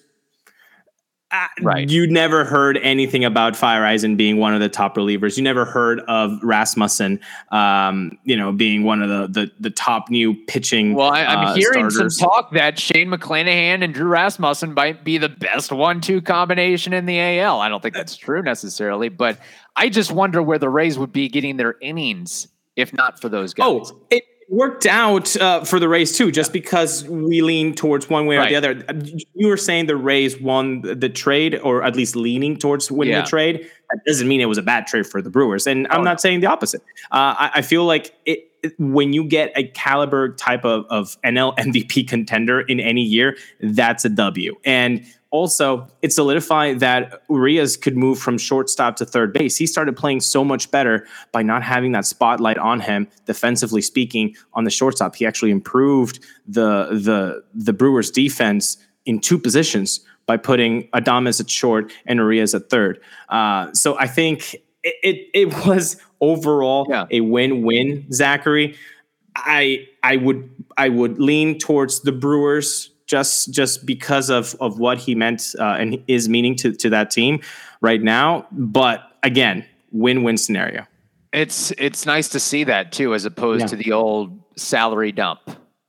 Uh, 1.32 1.46
Right. 1.62 1.88
You 1.88 2.06
never 2.06 2.44
heard 2.44 2.76
anything 2.78 3.24
about 3.24 3.54
Feyereisen 3.54 4.16
being 4.16 4.36
one 4.36 4.54
of 4.54 4.60
the 4.60 4.68
top 4.68 4.96
relievers. 4.96 5.36
You 5.36 5.42
never 5.42 5.64
heard 5.64 6.00
of 6.00 6.38
Rasmussen, 6.42 7.20
um, 7.50 8.18
you 8.24 8.36
know, 8.36 8.52
being 8.52 8.84
one 8.84 9.02
of 9.02 9.08
the 9.08 9.40
the, 9.40 9.50
the 9.60 9.70
top 9.70 10.10
new 10.10 10.34
pitching. 10.46 10.94
Well, 10.94 11.10
I, 11.10 11.24
I'm 11.24 11.46
uh, 11.46 11.54
hearing 11.54 11.90
starters. 11.90 12.18
some 12.18 12.28
talk 12.28 12.52
that 12.52 12.78
Shane 12.78 13.08
McClanahan 13.08 13.82
and 13.82 13.94
Drew 13.94 14.08
Rasmussen 14.08 14.74
might 14.74 15.04
be 15.04 15.18
the 15.18 15.28
best 15.28 15.72
one-two 15.72 16.20
combination 16.20 16.92
in 16.92 17.06
the 17.06 17.18
AL. 17.18 17.60
I 17.60 17.68
don't 17.68 17.82
think 17.82 17.94
that's 17.94 18.16
true 18.16 18.42
necessarily, 18.42 19.08
but 19.08 19.38
I 19.76 19.88
just 19.88 20.12
wonder 20.12 20.42
where 20.42 20.58
the 20.58 20.68
Rays 20.68 20.98
would 20.98 21.12
be 21.12 21.28
getting 21.28 21.56
their 21.56 21.76
innings 21.80 22.48
if 22.76 22.92
not 22.92 23.20
for 23.20 23.28
those 23.28 23.54
guys. 23.54 23.66
Oh, 23.66 24.00
it 24.10 24.24
worked 24.52 24.84
out 24.84 25.34
uh, 25.40 25.64
for 25.64 25.80
the 25.80 25.88
Rays 25.88 26.16
too, 26.16 26.30
just 26.30 26.52
because 26.52 27.04
we 27.08 27.40
lean 27.40 27.74
towards 27.74 28.10
one 28.10 28.26
way 28.26 28.36
Right. 28.36 28.52
or 28.52 28.60
the 28.60 28.84
other. 28.84 29.02
You 29.34 29.48
were 29.48 29.56
saying 29.56 29.86
the 29.86 29.96
Rays 29.96 30.38
won 30.38 30.82
the 30.82 31.08
trade, 31.08 31.58
or 31.62 31.82
at 31.82 31.96
least 31.96 32.14
leaning 32.16 32.58
towards 32.58 32.90
winning 32.92 33.14
Yeah. 33.14 33.22
the 33.22 33.28
trade. 33.28 33.66
That 33.90 34.00
doesn't 34.06 34.28
mean 34.28 34.42
it 34.42 34.46
was 34.46 34.58
a 34.58 34.62
bad 34.62 34.86
trade 34.86 35.06
for 35.06 35.22
the 35.22 35.30
Brewers, 35.30 35.66
and 35.66 35.86
I'm 35.90 36.00
Oh, 36.00 36.04
not 36.04 36.20
saying 36.20 36.40
the 36.40 36.48
opposite. 36.48 36.82
Uh, 37.10 37.34
I, 37.38 37.50
I 37.56 37.62
feel 37.62 37.84
like 37.86 38.14
it, 38.26 38.48
it- 38.62 38.74
when 38.78 39.12
you 39.14 39.24
get 39.24 39.52
a 39.56 39.64
caliber 39.68 40.28
type 40.34 40.64
of, 40.66 40.84
of 40.90 41.16
NL 41.24 41.56
MVP 41.58 42.06
contender 42.06 42.60
in 42.60 42.78
any 42.78 43.02
year, 43.02 43.36
that's 43.60 44.04
a 44.04 44.08
W. 44.10 44.54
And 44.66 45.04
also, 45.32 45.88
it 46.02 46.12
solidified 46.12 46.78
that 46.80 47.22
Urias 47.28 47.76
could 47.76 47.96
move 47.96 48.18
from 48.18 48.38
shortstop 48.38 48.96
to 48.96 49.04
third 49.06 49.32
base. 49.32 49.56
He 49.56 49.66
started 49.66 49.96
playing 49.96 50.20
so 50.20 50.44
much 50.44 50.70
better 50.70 51.06
by 51.32 51.42
not 51.42 51.62
having 51.64 51.92
that 51.92 52.06
spotlight 52.06 52.58
on 52.58 52.80
him, 52.80 53.08
defensively 53.26 53.82
speaking, 53.82 54.36
on 54.54 54.64
the 54.64 54.70
shortstop. 54.70 55.16
He 55.16 55.26
actually 55.26 55.50
improved 55.50 56.20
the 56.46 56.88
the 56.92 57.42
the 57.54 57.72
Brewers' 57.72 58.10
defense 58.10 58.76
in 59.06 59.18
two 59.18 59.38
positions 59.38 60.00
by 60.26 60.36
putting 60.36 60.86
Adames 60.90 61.40
at 61.40 61.50
short 61.50 61.92
and 62.06 62.18
Urias 62.18 62.54
at 62.54 62.70
third. 62.70 63.00
Uh, 63.28 63.72
so 63.72 63.98
I 63.98 64.06
think 64.06 64.54
it, 64.84 64.94
it 65.02 65.28
it 65.34 65.66
was 65.66 65.96
overall 66.20 66.86
Yeah. 66.88 67.06
a 67.10 67.20
win-win, 67.22 68.06
Zachary. 68.12 68.76
I 69.34 69.86
I 70.02 70.16
would 70.18 70.48
I 70.76 70.90
would 70.90 71.18
lean 71.18 71.58
towards 71.58 72.00
the 72.02 72.12
Brewers 72.12 72.90
just 73.12 73.52
just 73.52 73.84
because 73.84 74.30
of 74.30 74.56
of 74.60 74.78
what 74.78 74.96
he 74.98 75.14
meant 75.14 75.54
uh, 75.58 75.76
and 75.80 76.02
is 76.08 76.28
meaning 76.28 76.56
to 76.56 76.72
to 76.72 76.88
that 76.90 77.10
team 77.10 77.40
right 77.82 78.02
now. 78.02 78.46
But 78.50 78.98
again, 79.22 79.64
win-win 79.92 80.38
scenario. 80.38 80.86
It's 81.32 81.72
it's 81.78 82.06
nice 82.06 82.28
to 82.30 82.40
see 82.40 82.64
that 82.64 82.90
too, 82.92 83.14
as 83.14 83.24
opposed 83.26 83.60
Yeah. 83.60 83.66
to 83.68 83.76
the 83.76 83.92
old 83.92 84.40
salary 84.56 85.12
dump 85.12 85.40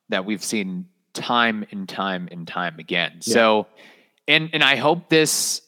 that 0.09 0.25
we've 0.25 0.43
seen 0.43 0.85
time 1.13 1.65
and 1.71 1.87
time 1.87 2.27
and 2.31 2.47
time 2.47 2.77
again. 2.79 3.21
So, 3.21 3.67
and 4.27 4.49
and 4.53 4.63
I 4.63 4.75
hope 4.75 5.09
this 5.09 5.61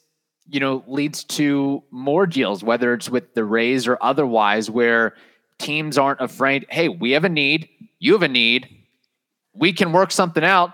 you 0.47 0.59
know 0.59 0.83
leads 0.87 1.23
to 1.39 1.83
more 1.89 2.27
deals, 2.27 2.63
whether 2.63 2.93
it's 2.93 3.09
with 3.09 3.33
the 3.33 3.43
Rays 3.45 3.87
or 3.87 3.97
otherwise, 4.01 4.69
where 4.69 5.13
teams 5.57 5.97
aren't 5.97 6.19
afraid. 6.21 6.65
Hey, 6.69 6.89
we 6.89 7.11
have 7.11 7.23
a 7.23 7.29
need. 7.29 7.69
You 7.99 8.13
have 8.13 8.23
a 8.23 8.27
need. 8.27 8.67
We 9.53 9.71
can 9.71 9.93
work 9.93 10.11
something 10.11 10.43
out. 10.43 10.71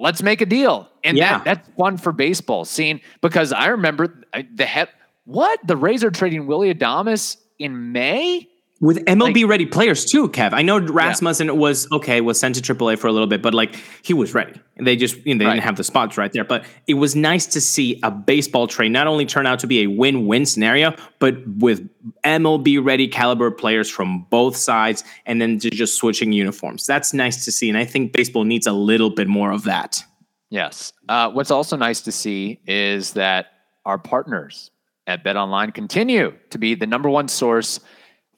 Let's 0.00 0.22
make 0.22 0.40
a 0.40 0.46
deal, 0.46 0.88
and 1.02 1.16
Yeah. 1.16 1.38
that 1.38 1.44
that's 1.44 1.68
fun 1.76 1.96
for 1.96 2.12
baseball. 2.12 2.64
Seeing 2.64 3.00
because 3.20 3.52
I 3.52 3.66
remember 3.68 4.22
the 4.54 4.64
head. 4.66 4.88
What 5.24 5.58
the 5.66 5.76
Rays 5.76 6.04
are 6.04 6.10
trading 6.10 6.46
Willie 6.46 6.72
Adames 6.72 7.36
in 7.58 7.92
May. 7.92 8.48
With 8.80 9.04
MLB 9.06 9.44
ready 9.48 9.66
players 9.66 10.04
too, 10.04 10.28
Kev. 10.28 10.52
I 10.52 10.62
know 10.62 10.78
Rasmussen 10.78 11.56
was 11.58 11.90
okay, 11.90 12.20
was 12.20 12.38
sent 12.38 12.54
to 12.54 12.62
AAA 12.74 12.96
for 12.96 13.08
a 13.08 13.12
little 13.12 13.26
bit, 13.26 13.42
but 13.42 13.52
like 13.52 13.74
he 14.02 14.14
was 14.14 14.34
ready. 14.34 14.52
They 14.78 14.94
just 14.94 15.16
you 15.26 15.34
know, 15.34 15.40
they 15.40 15.46
Right. 15.46 15.54
didn't 15.54 15.64
have 15.64 15.74
the 15.76 15.82
spots 15.82 16.16
right 16.16 16.32
there. 16.32 16.44
But 16.44 16.64
it 16.86 16.94
was 16.94 17.16
nice 17.16 17.44
to 17.46 17.60
see 17.60 17.98
a 18.04 18.10
baseball 18.12 18.68
trade 18.68 18.90
not 18.92 19.08
only 19.08 19.26
turn 19.26 19.46
out 19.46 19.58
to 19.60 19.66
be 19.66 19.80
a 19.82 19.88
win-win 19.88 20.46
scenario, 20.46 20.94
but 21.18 21.34
with 21.58 21.88
MLB 22.22 22.78
ready 22.78 23.08
caliber 23.08 23.50
players 23.50 23.90
from 23.90 24.24
both 24.30 24.56
sides, 24.56 25.02
and 25.26 25.42
then 25.42 25.58
just 25.58 25.96
switching 25.96 26.30
uniforms. 26.32 26.86
That's 26.86 27.12
nice 27.12 27.44
to 27.46 27.50
see, 27.50 27.68
and 27.68 27.76
I 27.76 27.84
think 27.84 28.12
baseball 28.12 28.44
needs 28.44 28.68
a 28.68 28.72
little 28.72 29.10
bit 29.10 29.26
more 29.26 29.50
of 29.50 29.64
that. 29.64 30.04
Yes. 30.50 30.92
Uh, 31.08 31.30
what's 31.30 31.50
also 31.50 31.76
nice 31.76 32.00
to 32.02 32.12
see 32.12 32.60
is 32.66 33.14
that 33.14 33.46
our 33.84 33.98
partners 33.98 34.70
at 35.08 35.24
BetOnline 35.24 35.74
continue 35.74 36.32
to 36.50 36.58
be 36.58 36.76
the 36.76 36.86
number 36.86 37.10
one 37.10 37.26
source 37.26 37.80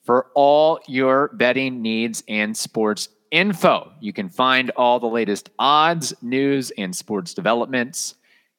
for 0.04 0.28
all 0.34 0.80
your 0.86 1.28
betting 1.34 1.82
needs 1.82 2.22
and 2.28 2.56
sports 2.56 3.08
info. 3.30 3.92
You 4.00 4.12
can 4.12 4.28
find 4.28 4.70
all 4.70 4.98
the 4.98 5.06
latest 5.06 5.50
odds, 5.58 6.14
news, 6.22 6.72
and 6.76 6.94
sports 6.94 7.34
developments, 7.34 8.14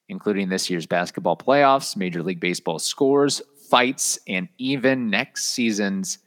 including 0.10 0.50
this 0.50 0.70
year's 0.70 0.86
basketball 0.86 1.38
playoffs, 1.38 1.96
Major 1.96 2.24
League 2.24 2.40
Baseball 2.40 2.80
scores, 2.80 3.42
fights, 3.70 4.20
and 4.28 4.48
even 4.58 5.10
next 5.10 5.48
season's 5.48 6.20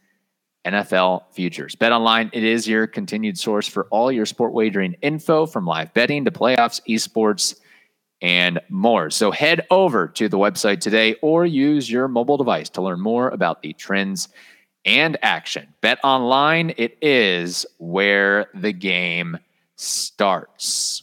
NFL 0.67 1.25
futures. 1.33 1.75
Bet 1.75 1.93
online, 1.93 2.31
it 2.33 2.43
is 2.43 2.67
your 2.67 2.87
continued 2.87 3.39
source 3.39 3.69
for 3.69 3.87
all 3.91 4.11
your 4.11 4.27
sport 4.27 4.53
wagering 4.53 4.97
info 5.03 5.45
from 5.47 5.67
live 5.67 5.93
betting 5.93 6.25
to 6.25 6.31
playoffs, 6.31 6.81
esports, 6.89 7.57
and 8.23 8.59
more. 8.71 9.11
So 9.11 9.31
head 9.31 9.67
over 9.71 10.09
to 10.09 10.29
the 10.29 10.39
website 10.39 10.81
today 10.81 11.17
or 11.21 11.45
use 11.45 11.91
your 11.91 12.09
mobile 12.09 12.39
device 12.39 12.71
to 12.71 12.83
learn 12.83 13.01
more 13.01 13.29
about 13.29 13.61
the 13.61 13.75
trends 13.75 14.29
and 14.85 15.17
action. 15.23 15.75
Bet 15.81 15.99
online, 16.05 16.75
it 16.77 16.99
is 17.01 17.67
where 17.79 18.51
the 18.55 18.73
game 18.73 19.39
starts. 19.77 21.03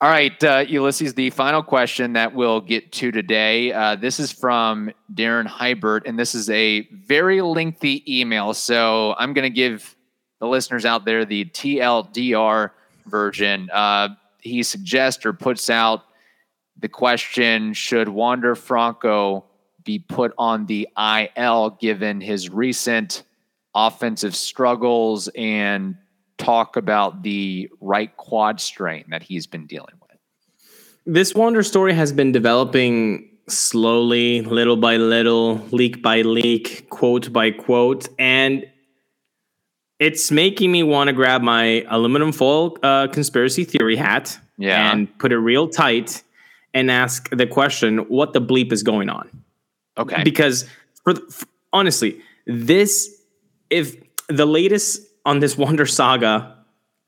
All 0.00 0.10
right, 0.10 0.42
uh, 0.42 0.64
Ulysses, 0.66 1.14
the 1.14 1.30
final 1.30 1.62
question 1.62 2.14
that 2.14 2.34
we'll 2.34 2.60
get 2.60 2.90
to 2.92 3.12
today. 3.12 3.72
Uh, 3.72 3.94
this 3.94 4.18
is 4.18 4.32
from 4.32 4.90
Darren 5.14 5.46
Hybert, 5.46 6.02
and 6.06 6.18
this 6.18 6.34
is 6.34 6.50
a 6.50 6.88
very 6.90 7.40
lengthy 7.40 8.02
email. 8.20 8.52
So 8.52 9.14
I'm 9.16 9.32
going 9.32 9.44
to 9.44 9.54
give 9.54 9.94
the 10.40 10.48
listeners 10.48 10.84
out 10.84 11.04
there 11.04 11.24
the 11.24 11.44
TLDR 11.44 12.70
version. 13.06 13.70
Uh, 13.72 14.08
he 14.40 14.64
suggests 14.64 15.24
or 15.24 15.32
puts 15.32 15.70
out 15.70 16.02
the 16.76 16.88
question 16.88 17.72
Should 17.72 18.08
Wander 18.08 18.56
Franco 18.56 19.44
be 19.84 19.98
put 19.98 20.32
on 20.38 20.66
the 20.66 20.88
IL 20.98 21.70
given 21.80 22.20
his 22.20 22.48
recent 22.50 23.22
offensive 23.74 24.34
struggles 24.36 25.28
and 25.36 25.96
talk 26.38 26.76
about 26.76 27.22
the 27.22 27.70
right 27.80 28.16
quad 28.16 28.60
strain 28.60 29.04
that 29.10 29.22
he's 29.22 29.46
been 29.46 29.66
dealing 29.66 29.94
with? 30.00 30.18
This 31.06 31.34
Wander 31.34 31.62
story 31.62 31.94
has 31.94 32.12
been 32.12 32.32
developing 32.32 33.28
slowly, 33.48 34.42
little 34.42 34.76
by 34.76 34.96
little, 34.96 35.56
leak 35.70 36.02
by 36.02 36.22
leak, 36.22 36.88
quote 36.90 37.32
by 37.32 37.50
quote, 37.50 38.08
and 38.18 38.66
it's 39.98 40.30
making 40.30 40.72
me 40.72 40.82
want 40.82 41.08
to 41.08 41.12
grab 41.12 41.42
my 41.42 41.84
aluminum 41.88 42.32
foil 42.32 42.76
uh, 42.82 43.06
conspiracy 43.08 43.64
theory 43.64 43.96
hat 43.96 44.38
Yeah. 44.58 44.92
and 44.92 45.16
put 45.18 45.32
it 45.32 45.38
real 45.38 45.68
tight 45.68 46.22
and 46.74 46.90
ask 46.90 47.28
the 47.30 47.46
question 47.46 47.98
what 48.08 48.32
the 48.32 48.40
bleep 48.40 48.72
is 48.72 48.82
going 48.82 49.08
on 49.10 49.28
Okay. 49.98 50.22
because 50.24 50.64
for, 51.04 51.14
for 51.14 51.46
honestly 51.72 52.20
this 52.46 53.22
if 53.70 53.96
the 54.28 54.46
latest 54.46 55.02
on 55.24 55.40
this 55.40 55.56
Wander 55.56 55.86
saga 55.86 56.56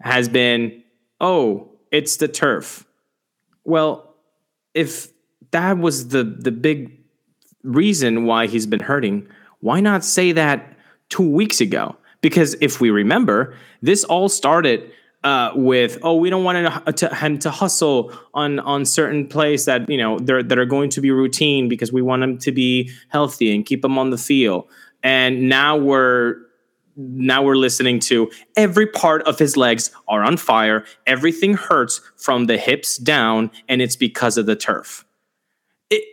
has 0.01 0.29
been 0.29 0.83
oh 1.21 1.71
it's 1.91 2.17
the 2.19 2.29
turf 2.29 2.87
well 3.65 4.15
if 4.75 5.09
that 5.51 5.79
was 5.79 6.09
the 6.09 6.25
the 6.25 6.53
big 6.53 7.01
reason 7.63 8.25
why 8.25 8.47
he's 8.47 8.67
been 8.67 8.81
hurting 8.81 9.27
why 9.61 9.81
not 9.81 10.05
say 10.05 10.33
that 10.33 10.77
two 11.09 11.29
weeks 11.29 11.61
ago 11.61 11.97
because 12.21 12.55
if 12.61 12.81
we 12.81 12.91
remember 12.91 13.55
this 13.81 14.05
all 14.05 14.29
started 14.29 14.91
uh, 15.25 15.53
with 15.55 15.99
oh 16.03 16.15
we 16.15 16.29
don't 16.29 16.45
want 16.45 16.59
him 16.59 16.95
to, 16.95 17.15
him 17.15 17.39
to 17.39 17.51
hustle 17.51 18.13
on 18.35 18.61
on 18.61 18.85
certain 18.85 19.27
plays 19.27 19.65
that 19.65 19.89
you 19.89 19.97
know 19.97 20.19
they're, 20.19 20.43
that 20.43 20.59
are 20.59 20.67
going 20.67 20.91
to 20.91 21.01
be 21.01 21.11
routine 21.11 21.69
because 21.69 21.93
we 21.93 22.03
want 22.03 22.23
him 22.23 22.39
to 22.39 22.53
be 22.53 22.91
healthy 23.09 23.53
and 23.55 23.65
keep 23.65 23.83
him 23.85 23.99
on 23.99 24.11
the 24.11 24.19
field. 24.19 24.69
And 25.03 25.49
now 25.49 25.77
we're 25.77 26.37
now 26.97 27.43
we're 27.43 27.57
listening 27.57 27.99
to 27.99 28.31
every 28.57 28.87
part 28.87 29.23
of 29.23 29.39
his 29.39 29.57
legs 29.57 29.91
are 30.07 30.23
on 30.23 30.37
fire 30.37 30.85
everything 31.07 31.55
hurts 31.55 32.01
from 32.17 32.47
the 32.47 32.57
hips 32.57 32.99
down 32.99 33.51
and 33.69 33.83
it's 33.83 33.97
because 33.97 34.37
of 34.37 34.47
the 34.47 34.55
turf. 34.55 35.05
It, 35.91 36.05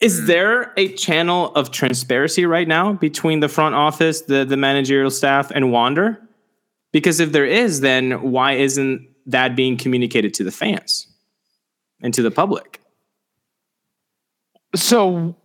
is 0.00 0.26
there 0.26 0.74
a 0.76 0.92
channel 0.94 1.54
of 1.54 1.70
transparency 1.70 2.44
right 2.44 2.68
now 2.68 2.92
between 2.92 3.40
the 3.40 3.48
front 3.48 3.74
office 3.74 4.22
the, 4.22 4.44
the 4.44 4.56
managerial 4.56 5.10
staff 5.10 5.50
and 5.52 5.72
wander 5.72 6.20
because 6.92 7.20
if 7.20 7.32
there 7.32 7.46
is 7.46 7.80
then 7.80 8.30
why 8.32 8.52
isn't 8.52 9.08
that 9.26 9.56
being 9.56 9.76
communicated 9.76 10.34
to 10.34 10.44
the 10.44 10.52
fans 10.52 11.06
and 12.02 12.14
to 12.14 12.22
the 12.22 12.30
public 12.30 12.80
So, 14.74 15.36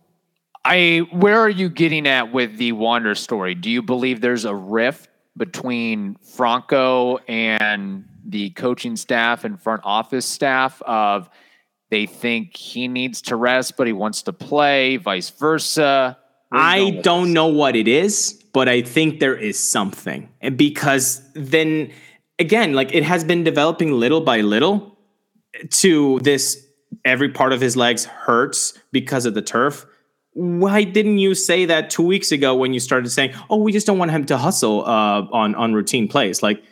I 0.64 1.06
where 1.12 1.38
are 1.40 1.48
you 1.50 1.68
getting 1.68 2.06
at 2.06 2.32
with 2.32 2.56
the 2.56 2.72
Wander 2.72 3.14
story? 3.14 3.54
Do 3.54 3.70
you 3.70 3.82
believe 3.82 4.20
there's 4.20 4.44
a 4.44 4.54
rift 4.54 5.08
between 5.36 6.16
Franco 6.16 7.18
and 7.28 8.04
the 8.26 8.50
coaching 8.50 8.96
staff 8.96 9.44
and 9.44 9.60
front 9.60 9.82
office 9.84 10.26
staff 10.26 10.82
of 10.82 11.30
they 11.90 12.06
think 12.06 12.56
he 12.56 12.88
needs 12.88 13.22
to 13.22 13.36
rest 13.36 13.76
but 13.76 13.86
he 13.86 13.92
wants 13.92 14.22
to 14.22 14.32
play, 14.32 14.96
vice 14.96 15.30
versa? 15.30 16.18
Where 16.50 16.62
are 16.62 16.78
you 16.78 16.84
going 16.84 16.98
I 16.98 17.02
don't 17.02 17.32
know 17.32 17.46
what 17.48 17.76
it 17.76 17.88
is, 17.88 18.37
but 18.52 18.68
I 18.68 18.82
think 18.82 19.20
there 19.20 19.36
is 19.36 19.58
something. 19.58 20.28
Because 20.56 21.22
then 21.34 21.90
again, 22.38 22.72
like 22.72 22.94
it 22.94 23.02
has 23.02 23.24
been 23.24 23.44
developing 23.44 23.92
little 23.92 24.20
by 24.20 24.40
little 24.40 24.98
to 25.70 26.20
this 26.20 26.64
every 27.04 27.28
part 27.28 27.52
of 27.52 27.60
his 27.60 27.76
legs 27.76 28.04
hurts 28.04 28.78
because 28.92 29.26
of 29.26 29.34
the 29.34 29.42
turf. 29.42 29.86
Why 30.32 30.84
didn't 30.84 31.18
you 31.18 31.34
say 31.34 31.64
that 31.64 31.90
two 31.90 32.02
weeks 32.02 32.30
ago 32.30 32.54
when 32.54 32.72
you 32.72 32.80
started 32.80 33.10
saying, 33.10 33.32
"Oh, 33.50 33.56
we 33.56 33.72
just 33.72 33.86
don't 33.86 33.98
want 33.98 34.12
him 34.12 34.24
to 34.26 34.36
hustle 34.36 34.84
uh, 34.84 35.26
on 35.32 35.54
on 35.56 35.74
routine 35.74 36.06
plays"? 36.06 36.42
Like, 36.42 36.62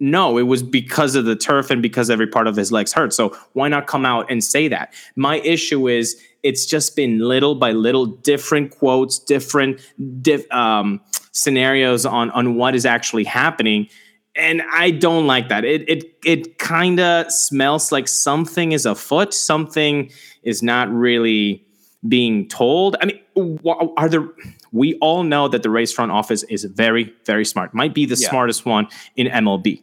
No, 0.00 0.38
it 0.38 0.42
was 0.42 0.62
because 0.62 1.14
of 1.14 1.24
the 1.24 1.36
turf 1.36 1.70
and 1.70 1.80
because 1.80 2.10
every 2.10 2.26
part 2.26 2.46
of 2.46 2.56
his 2.56 2.72
legs 2.72 2.92
hurt. 2.92 3.12
So 3.12 3.36
why 3.52 3.68
not 3.68 3.86
come 3.86 4.04
out 4.04 4.30
and 4.30 4.42
say 4.42 4.68
that? 4.68 4.92
My 5.16 5.36
issue 5.40 5.88
is 5.88 6.20
it's 6.42 6.66
just 6.66 6.96
been 6.96 7.20
little 7.20 7.54
by 7.54 7.72
little 7.72 8.06
different 8.06 8.76
quotes, 8.76 9.18
different 9.18 9.80
diff, 10.20 10.50
um, 10.52 11.00
scenarios 11.32 12.04
on 12.04 12.30
on 12.32 12.56
what 12.56 12.74
is 12.74 12.84
actually 12.84 13.24
happening 13.24 13.88
and 14.36 14.62
I 14.72 14.90
don't 14.90 15.26
like 15.26 15.48
that. 15.48 15.64
It 15.64 15.88
it 15.88 16.04
it 16.24 16.58
kind 16.58 16.98
of 17.00 17.30
smells 17.30 17.92
like 17.92 18.08
something 18.08 18.72
is 18.72 18.86
afoot. 18.86 19.32
Something 19.32 20.10
is 20.42 20.62
not 20.62 20.90
really 20.90 21.64
being 22.06 22.48
told. 22.48 22.96
I 23.00 23.06
mean, 23.06 23.60
are 23.96 24.08
there? 24.08 24.28
We 24.72 24.94
all 25.00 25.22
know 25.22 25.48
that 25.48 25.62
the 25.62 25.70
Rays 25.70 25.92
front 25.92 26.12
office 26.12 26.42
is 26.44 26.64
very 26.64 27.12
very 27.24 27.44
smart. 27.44 27.74
Might 27.74 27.94
be 27.94 28.06
the 28.06 28.16
yeah. 28.16 28.28
smartest 28.28 28.66
one 28.66 28.88
in 29.16 29.26
MLB. 29.26 29.82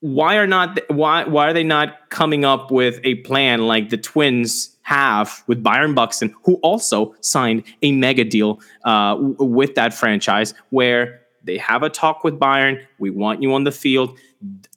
Why 0.00 0.36
are 0.36 0.46
not 0.46 0.80
why 0.88 1.24
why 1.24 1.48
are 1.48 1.52
they 1.52 1.64
not 1.64 2.10
coming 2.10 2.44
up 2.44 2.70
with 2.70 3.00
a 3.04 3.16
plan 3.16 3.66
like 3.66 3.90
the 3.90 3.96
Twins 3.96 4.76
have 4.82 5.42
with 5.46 5.62
Byron 5.62 5.94
Buxton, 5.94 6.34
who 6.44 6.54
also 6.56 7.14
signed 7.20 7.62
a 7.82 7.92
mega 7.92 8.24
deal 8.24 8.60
uh, 8.84 9.16
with 9.18 9.74
that 9.76 9.94
franchise, 9.94 10.54
where 10.70 11.20
they 11.44 11.56
have 11.58 11.82
a 11.82 11.88
talk 11.90 12.24
with 12.24 12.38
Byron. 12.38 12.80
We 12.98 13.10
want 13.10 13.42
you 13.42 13.54
on 13.54 13.64
the 13.64 13.72
field. 13.72 14.18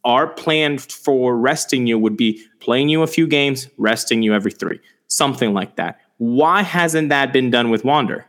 Our 0.04 0.28
plan 0.28 0.78
for 0.78 1.36
resting 1.36 1.88
you 1.88 1.98
would 1.98 2.18
be 2.18 2.42
playing 2.60 2.90
you 2.90 3.02
a 3.02 3.08
few 3.08 3.28
games, 3.28 3.68
resting 3.78 4.22
you 4.22 4.34
every 4.34 4.52
three, 4.52 4.80
something 5.08 5.54
like 5.54 5.76
that. 5.78 6.00
Why 6.18 6.62
hasn't 6.64 7.10
that 7.10 7.34
been 7.34 7.50
done 7.50 7.70
with 7.70 7.84
Wander? 7.84 8.26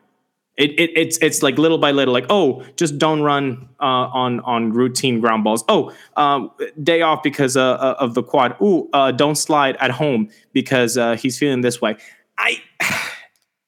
It, 0.56 0.70
it, 0.80 0.90
it's 0.96 1.18
it's 1.18 1.42
like 1.42 1.58
little 1.58 1.76
by 1.76 1.90
little, 1.90 2.14
like 2.14 2.26
oh, 2.30 2.64
just 2.76 2.96
don't 2.98 3.20
run 3.20 3.68
uh, 3.78 3.84
on 3.84 4.40
on 4.40 4.72
routine 4.72 5.20
ground 5.20 5.44
balls. 5.44 5.62
Oh, 5.68 5.92
uh, 6.16 6.48
day 6.82 7.02
off 7.02 7.22
because 7.22 7.58
uh, 7.58 7.72
uh 7.74 7.96
of 7.98 8.14
the 8.14 8.22
quad. 8.22 8.56
Ooh, 8.62 8.88
uh, 8.94 9.12
don't 9.12 9.34
slide 9.34 9.76
at 9.76 9.90
home 9.90 10.30
because 10.54 10.96
uh, 10.96 11.16
he's 11.16 11.38
feeling 11.38 11.60
this 11.60 11.82
way. 11.82 11.96
I, 12.38 12.62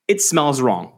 it 0.07 0.19
smells 0.21 0.61
wrong. 0.61 0.91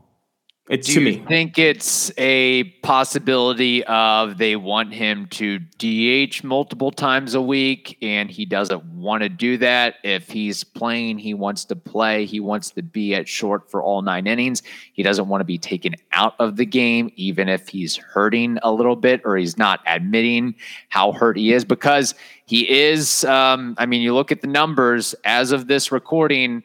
It's 0.71 0.87
Do 0.87 0.93
to 0.93 0.99
you 1.01 1.19
me. 1.19 1.25
think 1.27 1.57
it's 1.57 2.13
a 2.17 2.63
possibility 2.81 3.83
of 3.83 4.37
they 4.37 4.55
want 4.55 4.93
him 4.93 5.27
to 5.31 5.59
DH 5.59 6.45
multiple 6.45 6.91
times 6.91 7.33
a 7.33 7.41
week 7.41 7.97
and 8.01 8.31
he 8.31 8.45
doesn't 8.45 8.81
want 8.85 9.21
to 9.21 9.27
do 9.27 9.57
that? 9.57 9.95
If 10.05 10.29
he's 10.29 10.63
playing, 10.63 11.17
he 11.17 11.33
wants 11.33 11.65
to 11.65 11.75
play, 11.75 12.25
he 12.25 12.39
wants 12.39 12.71
to 12.71 12.83
be 12.83 13.13
at 13.13 13.27
short 13.27 13.69
for 13.69 13.83
all 13.83 14.01
nine 14.01 14.27
innings. 14.27 14.63
He 14.93 15.03
doesn't 15.03 15.27
want 15.27 15.41
to 15.41 15.45
be 15.45 15.57
taken 15.57 15.93
out 16.13 16.35
of 16.39 16.55
the 16.55 16.65
game, 16.65 17.11
even 17.17 17.49
if 17.49 17.67
he's 17.67 17.97
hurting 17.97 18.57
a 18.63 18.71
little 18.71 18.95
bit 18.95 19.19
or 19.25 19.35
he's 19.35 19.57
not 19.57 19.81
admitting 19.85 20.55
how 20.87 21.11
hurt 21.11 21.35
he 21.35 21.51
is, 21.51 21.65
because 21.65 22.15
he 22.45 22.69
is. 22.69 23.25
Um, 23.25 23.75
I 23.77 23.85
mean, 23.85 24.01
you 24.01 24.13
look 24.13 24.31
at 24.31 24.39
the 24.39 24.47
numbers 24.47 25.15
as 25.25 25.51
of 25.51 25.67
this 25.67 25.91
recording 25.91 26.63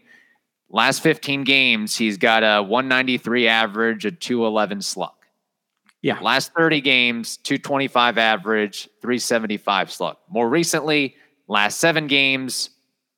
Last 0.69 1.03
15 1.03 1.45
games, 1.45 1.97
he's 1.97 2.17
got 2.19 2.43
a 2.43 2.63
193 2.63 3.49
average, 3.49 4.05
a 4.05 4.11
211 4.11 4.83
slug. 4.83 5.13
Yeah. 6.03 6.19
Last 6.21 6.53
30 6.55 6.81
games, 6.81 7.37
225 7.39 8.19
average, 8.19 8.89
375 9.01 9.91
slug. 9.93 10.17
More 10.29 10.49
recently, 10.49 11.17
last 11.49 11.79
seven 11.79 12.07
games, 12.07 12.71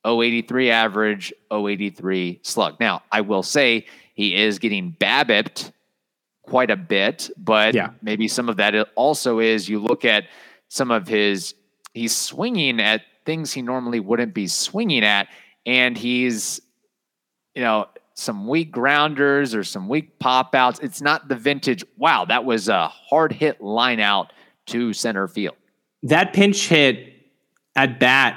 083 0.06 0.70
average, 0.70 1.32
083 1.50 2.40
slug. 2.42 2.78
Now, 2.80 3.02
I 3.10 3.22
will 3.22 3.42
say 3.42 3.86
he 4.14 4.34
is 4.34 4.58
getting 4.58 4.96
BABIPed 4.98 5.72
quite 6.42 6.70
a 6.70 6.76
bit, 6.76 7.30
but 7.36 7.74
yeah. 7.74 7.90
maybe 8.02 8.28
some 8.28 8.48
of 8.48 8.56
that 8.56 8.74
also 8.94 9.38
is 9.38 9.68
you 9.68 9.80
look 9.80 10.04
at 10.04 10.24
some 10.68 10.90
of 10.90 11.06
his, 11.08 11.54
he's 11.94 12.14
swinging 12.14 12.80
at 12.80 13.02
things 13.24 13.52
he 13.52 13.62
normally 13.62 14.00
wouldn't 14.00 14.32
be 14.32 14.46
swinging 14.46 15.04
at, 15.04 15.28
and 15.66 15.96
he's 15.96 16.60
you 17.58 17.64
know, 17.64 17.88
some 18.14 18.46
weak 18.46 18.70
grounders 18.70 19.52
or 19.52 19.64
some 19.64 19.88
weak 19.88 20.20
pop 20.20 20.54
outs. 20.54 20.78
It's 20.78 21.00
not 21.00 21.26
the 21.26 21.34
vintage, 21.34 21.82
wow, 21.96 22.24
that 22.26 22.44
was 22.44 22.68
a 22.68 22.86
hard 22.86 23.32
hit 23.32 23.60
line 23.60 23.98
out 23.98 24.32
to 24.66 24.92
center 24.92 25.26
field. 25.26 25.56
That 26.04 26.32
pinch 26.32 26.68
hit 26.68 27.14
at 27.74 27.98
bat 27.98 28.36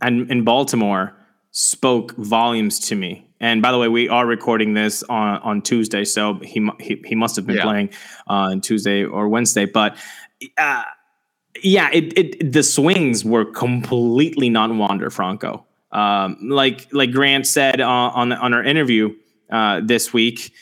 and 0.00 0.30
in 0.30 0.44
Baltimore 0.44 1.16
spoke 1.50 2.12
volumes 2.12 2.78
to 2.90 2.94
me. 2.94 3.26
And 3.40 3.60
by 3.60 3.72
the 3.72 3.78
way, 3.78 3.88
we 3.88 4.08
are 4.08 4.24
recording 4.24 4.74
this 4.74 5.02
on, 5.02 5.40
on 5.40 5.62
Tuesday, 5.62 6.04
so 6.04 6.34
he 6.34 6.68
he, 6.78 7.02
he 7.04 7.16
must 7.16 7.34
have 7.34 7.46
been 7.46 7.56
yeah. 7.56 7.64
playing 7.64 7.88
uh, 8.28 8.52
on 8.52 8.60
Tuesday 8.60 9.02
or 9.02 9.28
Wednesday. 9.28 9.64
But 9.64 9.96
uh, 10.58 10.84
yeah, 11.60 11.90
it, 11.92 12.16
it 12.16 12.52
the 12.52 12.62
swings 12.62 13.24
were 13.24 13.46
completely 13.46 14.48
non-Wander 14.48 15.10
Franco. 15.10 15.66
Um, 15.92 16.38
like 16.48 16.88
like 16.92 17.12
Grant 17.12 17.46
said 17.46 17.80
uh, 17.80 17.88
on 17.88 18.32
on 18.32 18.54
our 18.54 18.62
interview 18.62 19.14
uh, 19.50 19.80
this 19.82 20.12
week, 20.12 20.52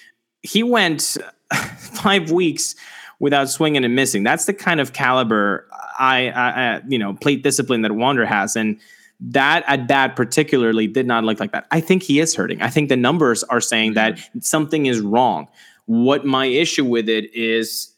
he 0.42 0.62
went 0.62 1.16
five 1.78 2.30
weeks 2.30 2.74
without 3.20 3.50
swinging 3.50 3.84
and 3.84 3.94
missing. 3.94 4.22
That's 4.22 4.46
the 4.46 4.54
kind 4.54 4.80
of 4.80 4.92
caliber 4.92 5.68
I, 5.98 6.28
I, 6.30 6.50
I 6.50 6.80
you 6.88 6.98
know 6.98 7.14
plate 7.14 7.42
discipline 7.42 7.82
that 7.82 7.92
Wander 7.92 8.24
has, 8.24 8.56
and 8.56 8.78
that 9.20 9.64
at 9.66 9.86
bat 9.86 10.16
particularly 10.16 10.86
did 10.86 11.06
not 11.06 11.24
look 11.24 11.40
like 11.40 11.52
that. 11.52 11.66
I 11.70 11.80
think 11.80 12.02
he 12.02 12.20
is 12.20 12.34
hurting. 12.34 12.62
I 12.62 12.68
think 12.70 12.88
the 12.88 12.96
numbers 12.96 13.42
are 13.44 13.60
saying 13.60 13.94
that 13.94 14.14
mm-hmm. 14.14 14.40
something 14.40 14.86
is 14.86 15.00
wrong. 15.00 15.48
What 15.86 16.24
my 16.24 16.46
issue 16.46 16.84
with 16.84 17.08
it 17.08 17.34
is 17.34 17.92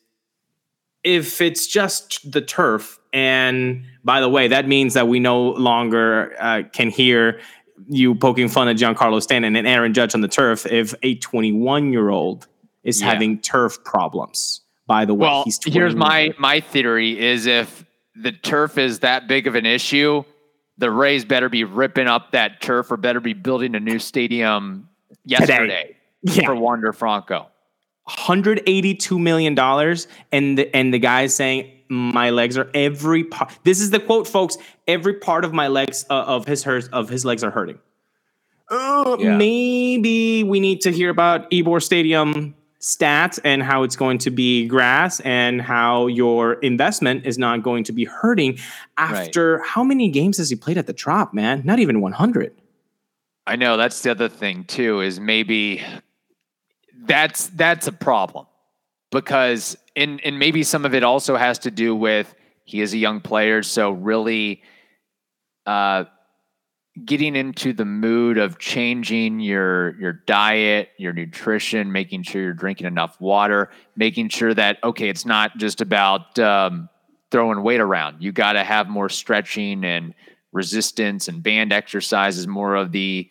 if 1.04 1.40
it's 1.40 1.66
just 1.66 2.30
the 2.30 2.40
turf 2.40 3.00
and 3.12 3.84
by 4.04 4.20
the 4.20 4.28
way, 4.28 4.48
that 4.48 4.68
means 4.68 4.94
that 4.94 5.08
we 5.08 5.20
no 5.20 5.50
longer 5.50 6.34
uh, 6.40 6.62
can 6.72 6.90
hear 6.90 7.40
you 7.88 8.14
poking 8.14 8.48
fun 8.48 8.68
at 8.68 8.76
Giancarlo 8.76 9.22
Stanton 9.22 9.56
and 9.56 9.66
Aaron 9.66 9.94
Judge 9.94 10.14
on 10.14 10.20
the 10.20 10.28
turf 10.28 10.66
if 10.66 10.94
a 11.02 11.16
21 11.16 11.92
year 11.92 12.10
old 12.10 12.46
is 12.84 13.00
yeah. 13.00 13.12
having 13.12 13.40
turf 13.40 13.82
problems. 13.84 14.60
By 14.86 15.04
the 15.04 15.14
way, 15.14 15.28
well, 15.28 15.44
here's 15.66 15.94
my 15.94 16.32
my 16.36 16.60
theory: 16.60 17.18
is 17.18 17.46
if 17.46 17.84
the 18.16 18.32
turf 18.32 18.76
is 18.76 19.00
that 19.00 19.28
big 19.28 19.46
of 19.46 19.54
an 19.54 19.64
issue, 19.64 20.24
the 20.78 20.90
Rays 20.90 21.24
better 21.24 21.48
be 21.48 21.62
ripping 21.62 22.08
up 22.08 22.32
that 22.32 22.60
turf 22.60 22.90
or 22.90 22.96
better 22.96 23.20
be 23.20 23.32
building 23.32 23.76
a 23.76 23.80
new 23.80 24.00
stadium 24.00 24.88
yesterday 25.24 25.96
yeah. 26.22 26.44
for 26.44 26.56
Wander 26.56 26.92
Franco. 26.92 27.46
182 28.04 29.18
million 29.18 29.54
dollars, 29.54 30.08
and 30.32 30.58
the, 30.58 30.74
and 30.74 30.92
the 30.92 30.98
guy's 30.98 31.34
saying 31.34 31.70
my 31.88 32.30
legs 32.30 32.56
are 32.56 32.70
every 32.72 33.24
part. 33.24 33.52
This 33.64 33.80
is 33.80 33.90
the 33.90 34.00
quote, 34.00 34.26
folks. 34.26 34.56
Every 34.86 35.14
part 35.14 35.44
of 35.44 35.52
my 35.52 35.68
legs 35.68 36.04
uh, 36.08 36.14
of 36.14 36.46
his 36.46 36.62
hurts 36.62 36.88
of 36.88 37.08
his 37.08 37.24
legs 37.24 37.44
are 37.44 37.50
hurting. 37.50 37.78
Uh, 38.68 39.16
yeah. 39.18 39.36
Maybe 39.36 40.44
we 40.44 40.60
need 40.60 40.80
to 40.82 40.92
hear 40.92 41.10
about 41.10 41.50
Ybor 41.50 41.82
Stadium 41.82 42.54
stats 42.80 43.38
and 43.44 43.62
how 43.62 43.82
it's 43.82 43.96
going 43.96 44.18
to 44.18 44.30
be 44.30 44.66
grass 44.66 45.20
and 45.20 45.60
how 45.60 46.06
your 46.06 46.54
investment 46.54 47.26
is 47.26 47.36
not 47.36 47.62
going 47.62 47.84
to 47.84 47.92
be 47.92 48.04
hurting 48.04 48.58
after 48.96 49.56
right. 49.56 49.66
how 49.66 49.84
many 49.84 50.08
games 50.08 50.38
has 50.38 50.48
he 50.48 50.56
played 50.56 50.78
at 50.78 50.86
the 50.86 50.92
Trop, 50.92 51.34
man? 51.34 51.62
Not 51.64 51.78
even 51.78 52.00
100. 52.00 52.54
I 53.46 53.56
know 53.56 53.76
that's 53.76 54.00
the 54.02 54.12
other 54.12 54.28
thing 54.28 54.64
too 54.64 55.00
is 55.00 55.18
maybe 55.20 55.82
that's 57.06 57.48
that's 57.48 57.86
a 57.86 57.92
problem 57.92 58.46
because 59.10 59.76
and 59.96 60.20
and 60.24 60.38
maybe 60.38 60.62
some 60.62 60.84
of 60.84 60.94
it 60.94 61.02
also 61.02 61.36
has 61.36 61.58
to 61.60 61.70
do 61.70 61.94
with 61.94 62.34
he 62.64 62.80
is 62.80 62.94
a 62.94 62.98
young 62.98 63.20
player, 63.20 63.62
so 63.62 63.90
really 63.90 64.62
uh, 65.66 66.04
getting 67.04 67.34
into 67.34 67.72
the 67.72 67.84
mood 67.84 68.38
of 68.38 68.58
changing 68.58 69.40
your 69.40 69.98
your 69.98 70.12
diet, 70.12 70.90
your 70.96 71.12
nutrition, 71.12 71.90
making 71.90 72.22
sure 72.22 72.42
you're 72.42 72.52
drinking 72.52 72.86
enough 72.86 73.20
water, 73.20 73.70
making 73.96 74.28
sure 74.28 74.54
that 74.54 74.78
okay, 74.84 75.08
it's 75.08 75.26
not 75.26 75.56
just 75.56 75.80
about 75.80 76.38
um, 76.38 76.88
throwing 77.30 77.62
weight 77.62 77.80
around. 77.80 78.22
You 78.22 78.32
got 78.32 78.52
to 78.52 78.62
have 78.62 78.88
more 78.88 79.08
stretching 79.08 79.84
and 79.84 80.14
resistance 80.52 81.28
and 81.28 81.42
band 81.42 81.72
exercises, 81.72 82.46
more 82.46 82.76
of 82.76 82.92
the 82.92 83.28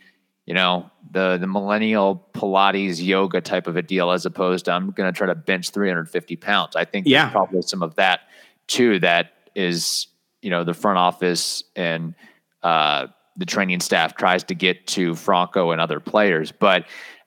you 0.49 0.55
know 0.55 0.89
the 1.12 1.38
the 1.38 1.45
millennial 1.45 2.27
Pilates 2.33 3.01
yoga 3.01 3.39
type 3.39 3.67
of 3.67 3.77
a 3.77 3.83
deal, 3.83 4.09
as 4.09 4.25
opposed 4.25 4.65
to 4.65 4.71
I'm 4.71 4.89
going 4.89 5.12
to 5.12 5.15
try 5.15 5.27
to 5.27 5.35
bench 5.35 5.69
350 5.69 6.35
pounds. 6.38 6.75
I 6.75 6.85
think 6.85 7.05
yeah. 7.07 7.29
probably 7.29 7.62
some 7.62 7.83
of 7.83 7.95
that 7.95 8.21
too. 8.65 8.97
That 8.99 9.31
is 9.53 10.07
you 10.41 10.49
know 10.49 10.63
the 10.63 10.73
front 10.73 10.97
office 10.97 11.63
and 11.75 12.15
uh, 12.63 13.07
the 13.38 13.45
training 13.45 13.79
staff 13.79 14.17
tries 14.17 14.43
to 14.45 14.55
get 14.55 14.88
to 14.88 15.13
Franco 15.15 15.71
and 15.71 15.79
other 15.79 16.01
players, 16.01 16.51
but. 16.51 16.85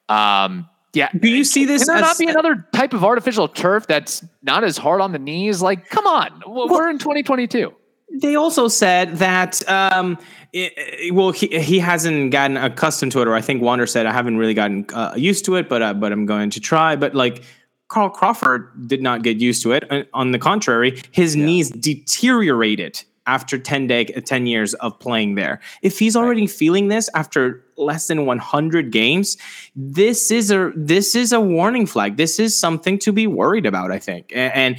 Um, 0.09 0.69
yeah. 0.95 1.09
Do 1.19 1.31
you 1.31 1.43
see 1.43 1.65
this? 1.65 1.87
Can 1.87 1.95
there 1.95 2.03
not 2.03 2.19
be 2.19 2.27
another 2.27 2.69
type 2.75 2.93
of 2.93 3.03
artificial 3.03 3.49
turf 3.49 3.87
that's 3.87 4.23
not 4.43 4.63
as 4.63 4.77
hard 4.77 5.01
on 5.01 5.13
the 5.13 5.19
knees? 5.19 5.63
Like, 5.63 5.89
come 5.89 6.07
on, 6.07 6.43
we're 6.47 6.67
well, 6.67 6.91
in 6.91 6.99
2022. 6.99 7.73
They 8.15 8.37
also 8.37 8.69
said 8.69 9.17
that 9.17 9.67
um, 9.69 10.19
it, 10.53 11.15
well, 11.15 11.31
he 11.31 11.47
he 11.61 11.79
hasn't 11.79 12.31
gotten 12.31 12.57
accustomed 12.57 13.13
to 13.13 13.23
it, 13.23 13.29
or 13.29 13.35
I 13.35 13.41
think 13.41 13.63
Wander 13.63 13.87
said 13.87 14.07
I 14.07 14.13
haven't 14.13 14.37
really 14.37 14.55
gotten 14.55 14.87
uh, 14.93 15.15
used 15.17 15.45
to 15.47 15.57
it, 15.57 15.69
but 15.69 15.83
uh, 15.83 15.95
but 15.95 16.13
I'm 16.13 16.27
going 16.27 16.51
to 16.51 16.61
try. 16.61 16.95
But 16.95 17.15
like 17.15 17.43
Carl 17.89 18.11
Crawford 18.11 18.71
did 18.87 19.03
not 19.03 19.23
get 19.23 19.39
used 19.39 19.63
to 19.63 19.73
it. 19.73 20.09
On 20.13 20.33
the 20.33 20.39
contrary, 20.39 21.03
his 21.11 21.35
yeah. 21.35 21.45
knees 21.45 21.71
deteriorated 21.71 23.03
after 23.27 23.57
10 23.57 23.87
day 23.87 24.05
10 24.05 24.47
years 24.47 24.75
of 24.75 24.99
playing 24.99 25.37
there. 25.37 25.61
If 25.83 25.99
he's 25.99 26.17
already 26.17 26.47
feeling 26.47 26.89
this 26.89 27.09
after 27.15 27.65
less 27.77 28.09
than 28.09 28.27
100 28.27 28.91
games, 28.91 29.37
this 29.77 30.31
is 30.31 30.51
a 30.51 30.73
this 30.75 31.15
is 31.15 31.33
a 31.33 31.41
warning 31.41 31.87
flag. 31.87 32.17
This 32.17 32.39
is 32.39 32.59
something 32.59 32.99
to 33.01 33.13
be 33.13 33.27
worried 33.27 33.67
about, 33.67 33.91
I 33.91 33.99
think. 33.99 34.33
And 34.35 34.77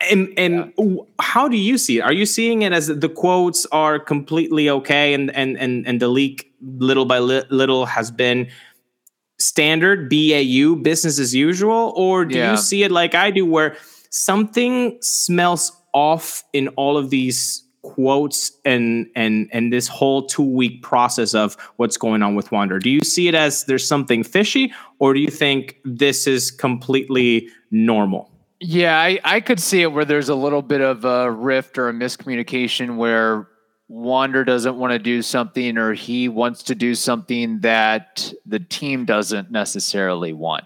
and 0.00 0.32
and 0.36 0.72
yeah. 0.78 0.96
how 1.20 1.48
do 1.48 1.56
you 1.56 1.78
see 1.78 1.98
it? 1.98 2.02
Are 2.02 2.12
you 2.12 2.26
seeing 2.26 2.62
it 2.62 2.72
as 2.72 2.88
the 2.88 3.08
quotes 3.08 3.66
are 3.66 3.98
completely 3.98 4.68
okay 4.70 5.14
and 5.14 5.34
and 5.34 5.56
and 5.58 5.86
and 5.86 6.00
the 6.00 6.08
leak 6.08 6.52
little 6.60 7.04
by 7.04 7.18
li- 7.18 7.44
little 7.50 7.86
has 7.86 8.10
been 8.10 8.48
standard 9.38 10.08
BAU 10.08 10.76
business 10.76 11.18
as 11.18 11.34
usual 11.34 11.92
or 11.94 12.24
do 12.24 12.38
yeah. 12.38 12.52
you 12.52 12.56
see 12.56 12.82
it 12.82 12.90
like 12.90 13.14
I 13.14 13.30
do 13.30 13.44
where 13.44 13.76
something 14.10 14.96
smells 15.02 15.72
off 15.92 16.42
in 16.52 16.68
all 16.68 16.96
of 16.96 17.10
these 17.10 17.66
quotes 17.82 18.50
and 18.64 19.06
and 19.14 19.48
and 19.52 19.72
this 19.72 19.86
whole 19.86 20.26
two 20.26 20.42
week 20.42 20.82
process 20.82 21.34
of 21.34 21.56
what's 21.76 21.96
going 21.96 22.22
on 22.22 22.34
with 22.34 22.50
Wander. 22.50 22.78
Do 22.78 22.90
you 22.90 23.00
see 23.00 23.28
it 23.28 23.34
as 23.34 23.64
there's 23.64 23.86
something 23.86 24.24
fishy, 24.24 24.72
or 24.98 25.14
do 25.14 25.20
you 25.20 25.30
think 25.30 25.78
this 25.84 26.26
is 26.26 26.50
completely 26.50 27.48
normal? 27.70 28.30
Yeah, 28.60 28.98
I, 28.98 29.20
I 29.24 29.40
could 29.40 29.60
see 29.60 29.82
it 29.82 29.92
where 29.92 30.04
there's 30.04 30.28
a 30.28 30.34
little 30.34 30.62
bit 30.62 30.80
of 30.80 31.04
a 31.04 31.30
rift 31.30 31.76
or 31.78 31.88
a 31.88 31.92
miscommunication 31.92 32.96
where 32.96 33.48
Wander 33.88 34.44
doesn't 34.44 34.76
want 34.76 34.92
to 34.92 34.98
do 34.98 35.22
something 35.22 35.76
or 35.78 35.92
he 35.92 36.28
wants 36.28 36.62
to 36.64 36.74
do 36.74 36.94
something 36.94 37.60
that 37.60 38.32
the 38.46 38.58
team 38.58 39.04
doesn't 39.04 39.50
necessarily 39.50 40.32
want 40.32 40.64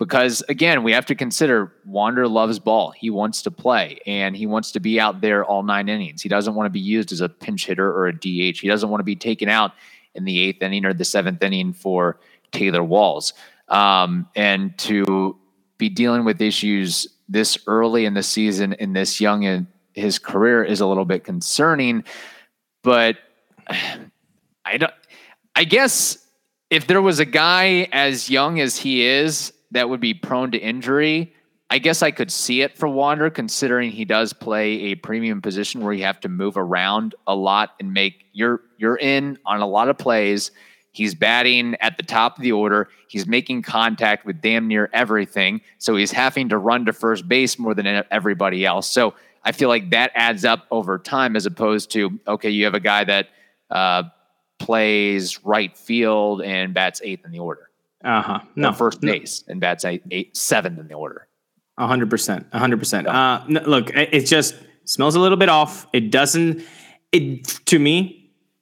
because 0.00 0.42
again, 0.48 0.82
we 0.82 0.92
have 0.92 1.04
to 1.06 1.14
consider 1.14 1.74
Wander 1.84 2.26
loves 2.26 2.58
ball. 2.58 2.90
He 2.90 3.10
wants 3.10 3.42
to 3.42 3.50
play 3.50 4.00
and 4.06 4.34
he 4.34 4.46
wants 4.46 4.72
to 4.72 4.80
be 4.80 4.98
out 4.98 5.20
there 5.20 5.44
all 5.44 5.62
nine 5.62 5.90
innings. 5.90 6.22
He 6.22 6.28
doesn't 6.28 6.54
want 6.54 6.66
to 6.66 6.70
be 6.70 6.80
used 6.80 7.12
as 7.12 7.20
a 7.20 7.28
pinch 7.28 7.66
hitter 7.66 7.86
or 7.86 8.06
a 8.06 8.12
DH. 8.14 8.60
He 8.60 8.66
doesn't 8.66 8.88
want 8.88 9.00
to 9.00 9.04
be 9.04 9.14
taken 9.14 9.50
out 9.50 9.72
in 10.14 10.24
the 10.24 10.40
eighth 10.40 10.62
inning 10.62 10.86
or 10.86 10.94
the 10.94 11.04
seventh 11.04 11.42
inning 11.42 11.74
for 11.74 12.18
Taylor 12.50 12.82
Walls. 12.82 13.34
Um, 13.68 14.26
and 14.34 14.76
to 14.78 15.38
be 15.76 15.90
dealing 15.90 16.24
with 16.24 16.40
issues 16.40 17.06
this 17.30 17.56
early 17.66 18.04
in 18.04 18.14
the 18.14 18.22
season 18.22 18.74
and 18.74 18.94
this 18.94 19.20
young 19.20 19.44
in 19.44 19.68
his 19.94 20.18
career 20.18 20.62
is 20.62 20.80
a 20.80 20.86
little 20.86 21.04
bit 21.04 21.24
concerning. 21.24 22.04
But 22.82 23.16
I 24.64 24.76
don't. 24.76 24.92
I 25.54 25.64
guess 25.64 26.18
if 26.70 26.86
there 26.86 27.02
was 27.02 27.18
a 27.18 27.24
guy 27.24 27.88
as 27.92 28.30
young 28.30 28.60
as 28.60 28.76
he 28.76 29.04
is 29.04 29.52
that 29.70 29.88
would 29.88 30.00
be 30.00 30.14
prone 30.14 30.50
to 30.52 30.58
injury, 30.58 31.34
I 31.68 31.78
guess 31.78 32.02
I 32.02 32.10
could 32.10 32.32
see 32.32 32.62
it 32.62 32.76
for 32.76 32.88
Wander, 32.88 33.30
considering 33.30 33.90
he 33.90 34.04
does 34.04 34.32
play 34.32 34.72
a 34.72 34.94
premium 34.96 35.40
position 35.40 35.82
where 35.82 35.92
you 35.92 36.02
have 36.02 36.20
to 36.20 36.28
move 36.28 36.56
around 36.56 37.14
a 37.26 37.34
lot 37.34 37.74
and 37.78 37.92
make 37.92 38.24
you're 38.32 38.60
you're 38.76 38.98
in 38.98 39.38
on 39.46 39.60
a 39.60 39.66
lot 39.66 39.88
of 39.88 39.96
plays. 39.96 40.50
He's 40.92 41.14
batting 41.14 41.76
at 41.80 41.96
the 41.96 42.02
top 42.02 42.36
of 42.36 42.42
the 42.42 42.52
order. 42.52 42.88
He's 43.08 43.26
making 43.26 43.62
contact 43.62 44.26
with 44.26 44.40
damn 44.40 44.66
near 44.66 44.90
everything. 44.92 45.60
So 45.78 45.96
he's 45.96 46.10
having 46.10 46.48
to 46.48 46.58
run 46.58 46.86
to 46.86 46.92
first 46.92 47.28
base 47.28 47.58
more 47.58 47.74
than 47.74 47.86
everybody 48.10 48.66
else. 48.66 48.90
So 48.90 49.14
I 49.44 49.52
feel 49.52 49.68
like 49.68 49.90
that 49.90 50.10
adds 50.14 50.44
up 50.44 50.66
over 50.70 50.98
time 50.98 51.36
as 51.36 51.46
opposed 51.46 51.92
to, 51.92 52.18
okay, 52.26 52.50
you 52.50 52.64
have 52.64 52.74
a 52.74 52.80
guy 52.80 53.04
that 53.04 53.28
uh, 53.70 54.04
plays 54.58 55.44
right 55.44 55.76
field 55.76 56.42
and 56.42 56.74
bats 56.74 57.00
eighth 57.04 57.24
in 57.24 57.30
the 57.30 57.38
order. 57.38 57.70
Uh 58.02 58.22
huh. 58.22 58.40
No, 58.56 58.72
first 58.72 59.00
base 59.00 59.44
no. 59.46 59.52
and 59.52 59.60
bats 59.60 59.84
eight, 59.84 60.02
eight 60.10 60.36
seventh 60.36 60.78
in 60.78 60.88
the 60.88 60.94
order. 60.94 61.28
A 61.78 61.86
hundred 61.86 62.10
percent. 62.10 62.46
A 62.52 62.58
hundred 62.58 62.78
percent. 62.78 63.06
Uh, 63.06 63.44
look, 63.48 63.90
it 63.94 64.26
just 64.26 64.54
smells 64.84 65.14
a 65.14 65.20
little 65.20 65.36
bit 65.36 65.48
off. 65.48 65.86
It 65.92 66.10
doesn't. 66.10 66.62
It 67.12 67.44
to 67.66 67.78
me, 67.78 68.19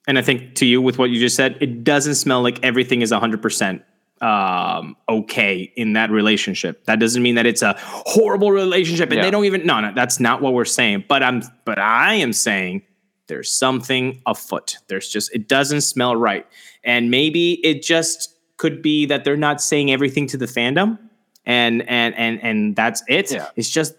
and 0.09 0.17
I 0.17 0.23
think 0.23 0.55
to 0.55 0.65
you 0.65 0.81
with 0.81 0.97
what 0.97 1.11
you 1.11 1.19
just 1.19 1.35
said, 1.35 1.55
it 1.61 1.83
doesn't 1.83 2.15
smell 2.15 2.41
like 2.41 2.59
everything 2.63 3.03
is 3.03 3.11
a 3.11 3.19
hundred 3.19 3.43
percent 3.43 3.83
um 4.21 4.97
okay 5.07 5.71
in 5.75 5.93
that 5.93 6.09
relationship. 6.09 6.83
That 6.85 6.99
doesn't 6.99 7.21
mean 7.21 7.35
that 7.35 7.45
it's 7.45 7.61
a 7.61 7.75
horrible 7.79 8.51
relationship 8.51 9.09
and 9.11 9.17
yeah. 9.17 9.23
they 9.23 9.31
don't 9.31 9.45
even 9.45 9.65
no 9.65 9.79
no 9.79 9.93
that's 9.93 10.19
not 10.19 10.41
what 10.41 10.53
we're 10.53 10.65
saying. 10.65 11.05
But 11.07 11.21
i'm 11.23 11.43
but 11.63 11.77
i 11.77 12.15
am 12.15 12.33
saying 12.33 12.81
there's 13.27 13.51
something 13.51 14.19
afoot. 14.25 14.77
There's 14.87 15.07
just 15.07 15.33
it 15.33 15.47
doesn't 15.47 15.81
smell 15.81 16.15
right. 16.15 16.45
And 16.83 17.11
maybe 17.11 17.65
it 17.65 17.83
just 17.83 18.35
could 18.57 18.81
be 18.81 19.05
that 19.05 19.23
they're 19.23 19.37
not 19.37 19.61
saying 19.61 19.91
everything 19.91 20.25
to 20.27 20.37
the 20.37 20.47
fandom 20.47 20.97
and 21.45 21.87
and 21.87 22.15
and 22.15 22.43
and 22.43 22.75
that's 22.75 23.03
it. 23.07 23.31
Yeah. 23.31 23.49
it's 23.55 23.69
just 23.69 23.93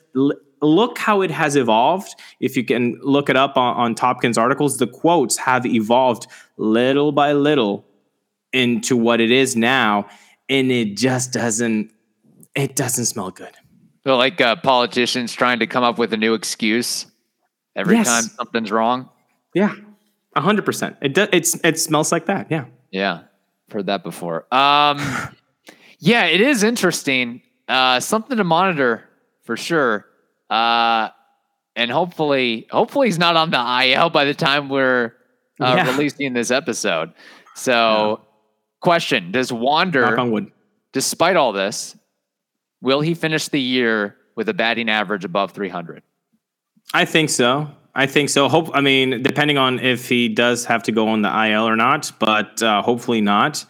look 0.60 0.98
how 0.98 1.22
it 1.22 1.30
has 1.30 1.56
evolved 1.56 2.14
if 2.40 2.56
you 2.56 2.64
can 2.64 2.98
look 3.02 3.28
it 3.28 3.36
up 3.36 3.56
on, 3.56 3.76
on 3.76 3.94
Topkin's 3.94 4.38
articles 4.38 4.78
the 4.78 4.86
quotes 4.86 5.36
have 5.36 5.66
evolved 5.66 6.26
little 6.56 7.12
by 7.12 7.32
little 7.32 7.84
into 8.52 8.96
what 8.96 9.20
it 9.20 9.30
is 9.30 9.56
now 9.56 10.06
and 10.48 10.70
it 10.70 10.96
just 10.96 11.32
doesn't 11.32 11.92
it 12.54 12.76
doesn't 12.76 13.06
smell 13.06 13.30
good 13.30 13.56
so 14.04 14.16
like 14.16 14.40
uh, 14.40 14.56
politicians 14.56 15.32
trying 15.32 15.58
to 15.58 15.66
come 15.66 15.84
up 15.84 15.98
with 15.98 16.12
a 16.12 16.16
new 16.16 16.34
excuse 16.34 17.06
every 17.76 17.96
yes. 17.96 18.06
time 18.06 18.24
something's 18.36 18.70
wrong 18.70 19.08
yeah 19.54 19.74
100% 20.36 20.96
it 21.00 21.14
does 21.14 21.28
it's 21.32 21.58
it 21.64 21.78
smells 21.78 22.12
like 22.12 22.26
that 22.26 22.46
yeah 22.50 22.64
yeah 22.90 23.22
heard 23.72 23.86
that 23.86 24.02
before. 24.02 24.46
Um, 24.54 24.98
yeah, 25.98 26.26
it 26.26 26.40
is 26.40 26.62
interesting. 26.62 27.42
Uh, 27.68 28.00
something 28.00 28.36
to 28.36 28.44
monitor 28.44 29.04
for 29.42 29.56
sure. 29.56 30.06
Uh, 30.50 31.10
and 31.76 31.90
hopefully, 31.90 32.66
hopefully 32.70 33.08
he's 33.08 33.18
not 33.18 33.36
on 33.36 33.50
the 33.50 33.84
IL 33.86 34.10
by 34.10 34.24
the 34.24 34.34
time 34.34 34.68
we're 34.68 35.14
uh, 35.60 35.74
yeah. 35.76 35.90
releasing 35.90 36.32
this 36.32 36.50
episode. 36.50 37.12
So, 37.54 37.72
yeah. 38.20 38.26
question: 38.80 39.30
Does 39.30 39.52
Wander, 39.52 40.16
despite 40.92 41.36
all 41.36 41.52
this, 41.52 41.96
will 42.80 43.00
he 43.00 43.14
finish 43.14 43.48
the 43.48 43.60
year 43.60 44.16
with 44.34 44.48
a 44.48 44.54
batting 44.54 44.88
average 44.88 45.24
above 45.24 45.52
300? 45.52 46.02
I 46.92 47.04
think 47.04 47.30
so. 47.30 47.70
I 47.94 48.06
think 48.06 48.30
so. 48.30 48.48
Hope 48.48 48.70
I 48.72 48.80
mean, 48.80 49.22
depending 49.22 49.58
on 49.58 49.78
if 49.80 50.08
he 50.08 50.28
does 50.28 50.64
have 50.66 50.82
to 50.84 50.92
go 50.92 51.08
on 51.08 51.22
the 51.22 51.28
IL 51.28 51.68
or 51.68 51.76
not, 51.76 52.12
but 52.18 52.62
uh, 52.62 52.82
hopefully 52.82 53.20
not. 53.20 53.64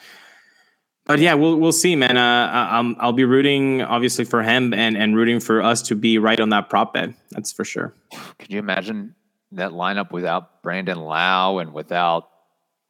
But 1.10 1.18
yeah, 1.18 1.34
we'll 1.34 1.56
we'll 1.56 1.72
see, 1.72 1.96
man. 1.96 2.16
Uh, 2.16 2.48
I'll 2.52 2.94
I'll 3.00 3.12
be 3.12 3.24
rooting 3.24 3.82
obviously 3.82 4.24
for 4.24 4.44
him 4.44 4.72
and 4.72 4.96
and 4.96 5.16
rooting 5.16 5.40
for 5.40 5.60
us 5.60 5.82
to 5.88 5.96
be 5.96 6.18
right 6.18 6.38
on 6.38 6.50
that 6.50 6.70
prop 6.70 6.94
bet. 6.94 7.10
That's 7.32 7.50
for 7.50 7.64
sure. 7.64 7.92
Could 8.38 8.52
you 8.52 8.60
imagine 8.60 9.16
that 9.50 9.72
lineup 9.72 10.12
without 10.12 10.62
Brandon 10.62 11.00
Lowe 11.00 11.58
and 11.58 11.72
without 11.72 12.28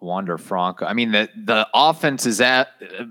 Wander 0.00 0.36
Franco? 0.36 0.84
I 0.84 0.92
mean, 0.92 1.12
the 1.12 1.30
the 1.34 1.66
offense 1.72 2.26
is 2.26 2.42
at 2.42 2.68
uh, 2.82 3.04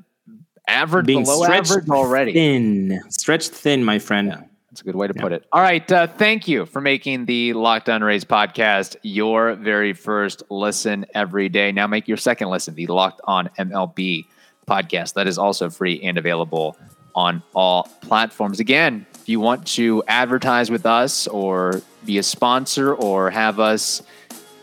average 0.67 1.07
being 1.07 1.23
below 1.23 1.41
stretched 1.41 1.71
average 1.71 1.89
already. 1.89 2.33
Thin, 2.33 3.01
stretched 3.09 3.49
thin, 3.49 3.83
my 3.83 3.97
friend. 3.97 4.27
Yeah. 4.27 4.41
That's 4.69 4.81
a 4.81 4.83
good 4.83 4.95
way 4.95 5.07
to 5.07 5.13
yeah. 5.15 5.23
put 5.23 5.31
it. 5.31 5.43
All 5.51 5.63
right. 5.63 5.91
Uh, 5.91 6.05
thank 6.05 6.47
you 6.47 6.67
for 6.67 6.81
making 6.81 7.25
the 7.25 7.53
Locked 7.53 7.89
On 7.89 8.03
Rays 8.03 8.23
podcast 8.23 8.95
your 9.01 9.55
very 9.55 9.93
first 9.93 10.43
listen 10.51 11.07
every 11.15 11.49
day. 11.49 11.71
Now 11.71 11.87
make 11.87 12.07
your 12.07 12.17
second 12.17 12.49
listen, 12.49 12.75
the 12.75 12.85
Locked 12.85 13.21
On 13.23 13.49
MLB 13.57 14.27
podcast. 14.69 15.13
That 15.13 15.27
is 15.27 15.37
also 15.37 15.69
free 15.69 16.01
and 16.01 16.17
available 16.17 16.77
on 17.15 17.41
all 17.53 17.83
platforms. 18.01 18.59
Again, 18.59 19.05
if 19.15 19.27
you 19.27 19.39
want 19.39 19.65
to 19.67 20.03
advertise 20.07 20.69
with 20.69 20.85
us 20.85 21.27
or 21.27 21.81
be 22.05 22.17
a 22.17 22.23
sponsor 22.23 22.93
or 22.93 23.29
have 23.29 23.59
us 23.59 24.01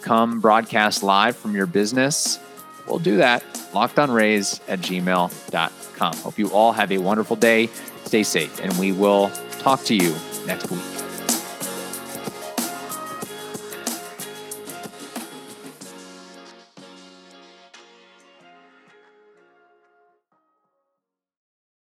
come 0.03 0.41
broadcast 0.41 1.03
live 1.03 1.37
from 1.37 1.55
your 1.55 1.67
business, 1.67 2.39
we'll 2.87 2.99
do 2.99 3.17
that. 3.19 3.43
LockedOnRays 3.73 4.61
at 4.69 4.79
gmail.com. 4.81 6.17
Hope 6.17 6.39
you 6.39 6.51
all 6.51 6.73
have 6.73 6.93
a 6.93 6.99
wonderful 6.99 7.37
day. 7.37 7.69
Stay 8.05 8.23
safe, 8.23 8.61
and 8.61 8.73
we 8.79 8.93
will 8.93 9.31
talk 9.59 9.83
to 9.85 9.95
you 9.95 10.15
next 10.47 10.71
week. 10.71 10.96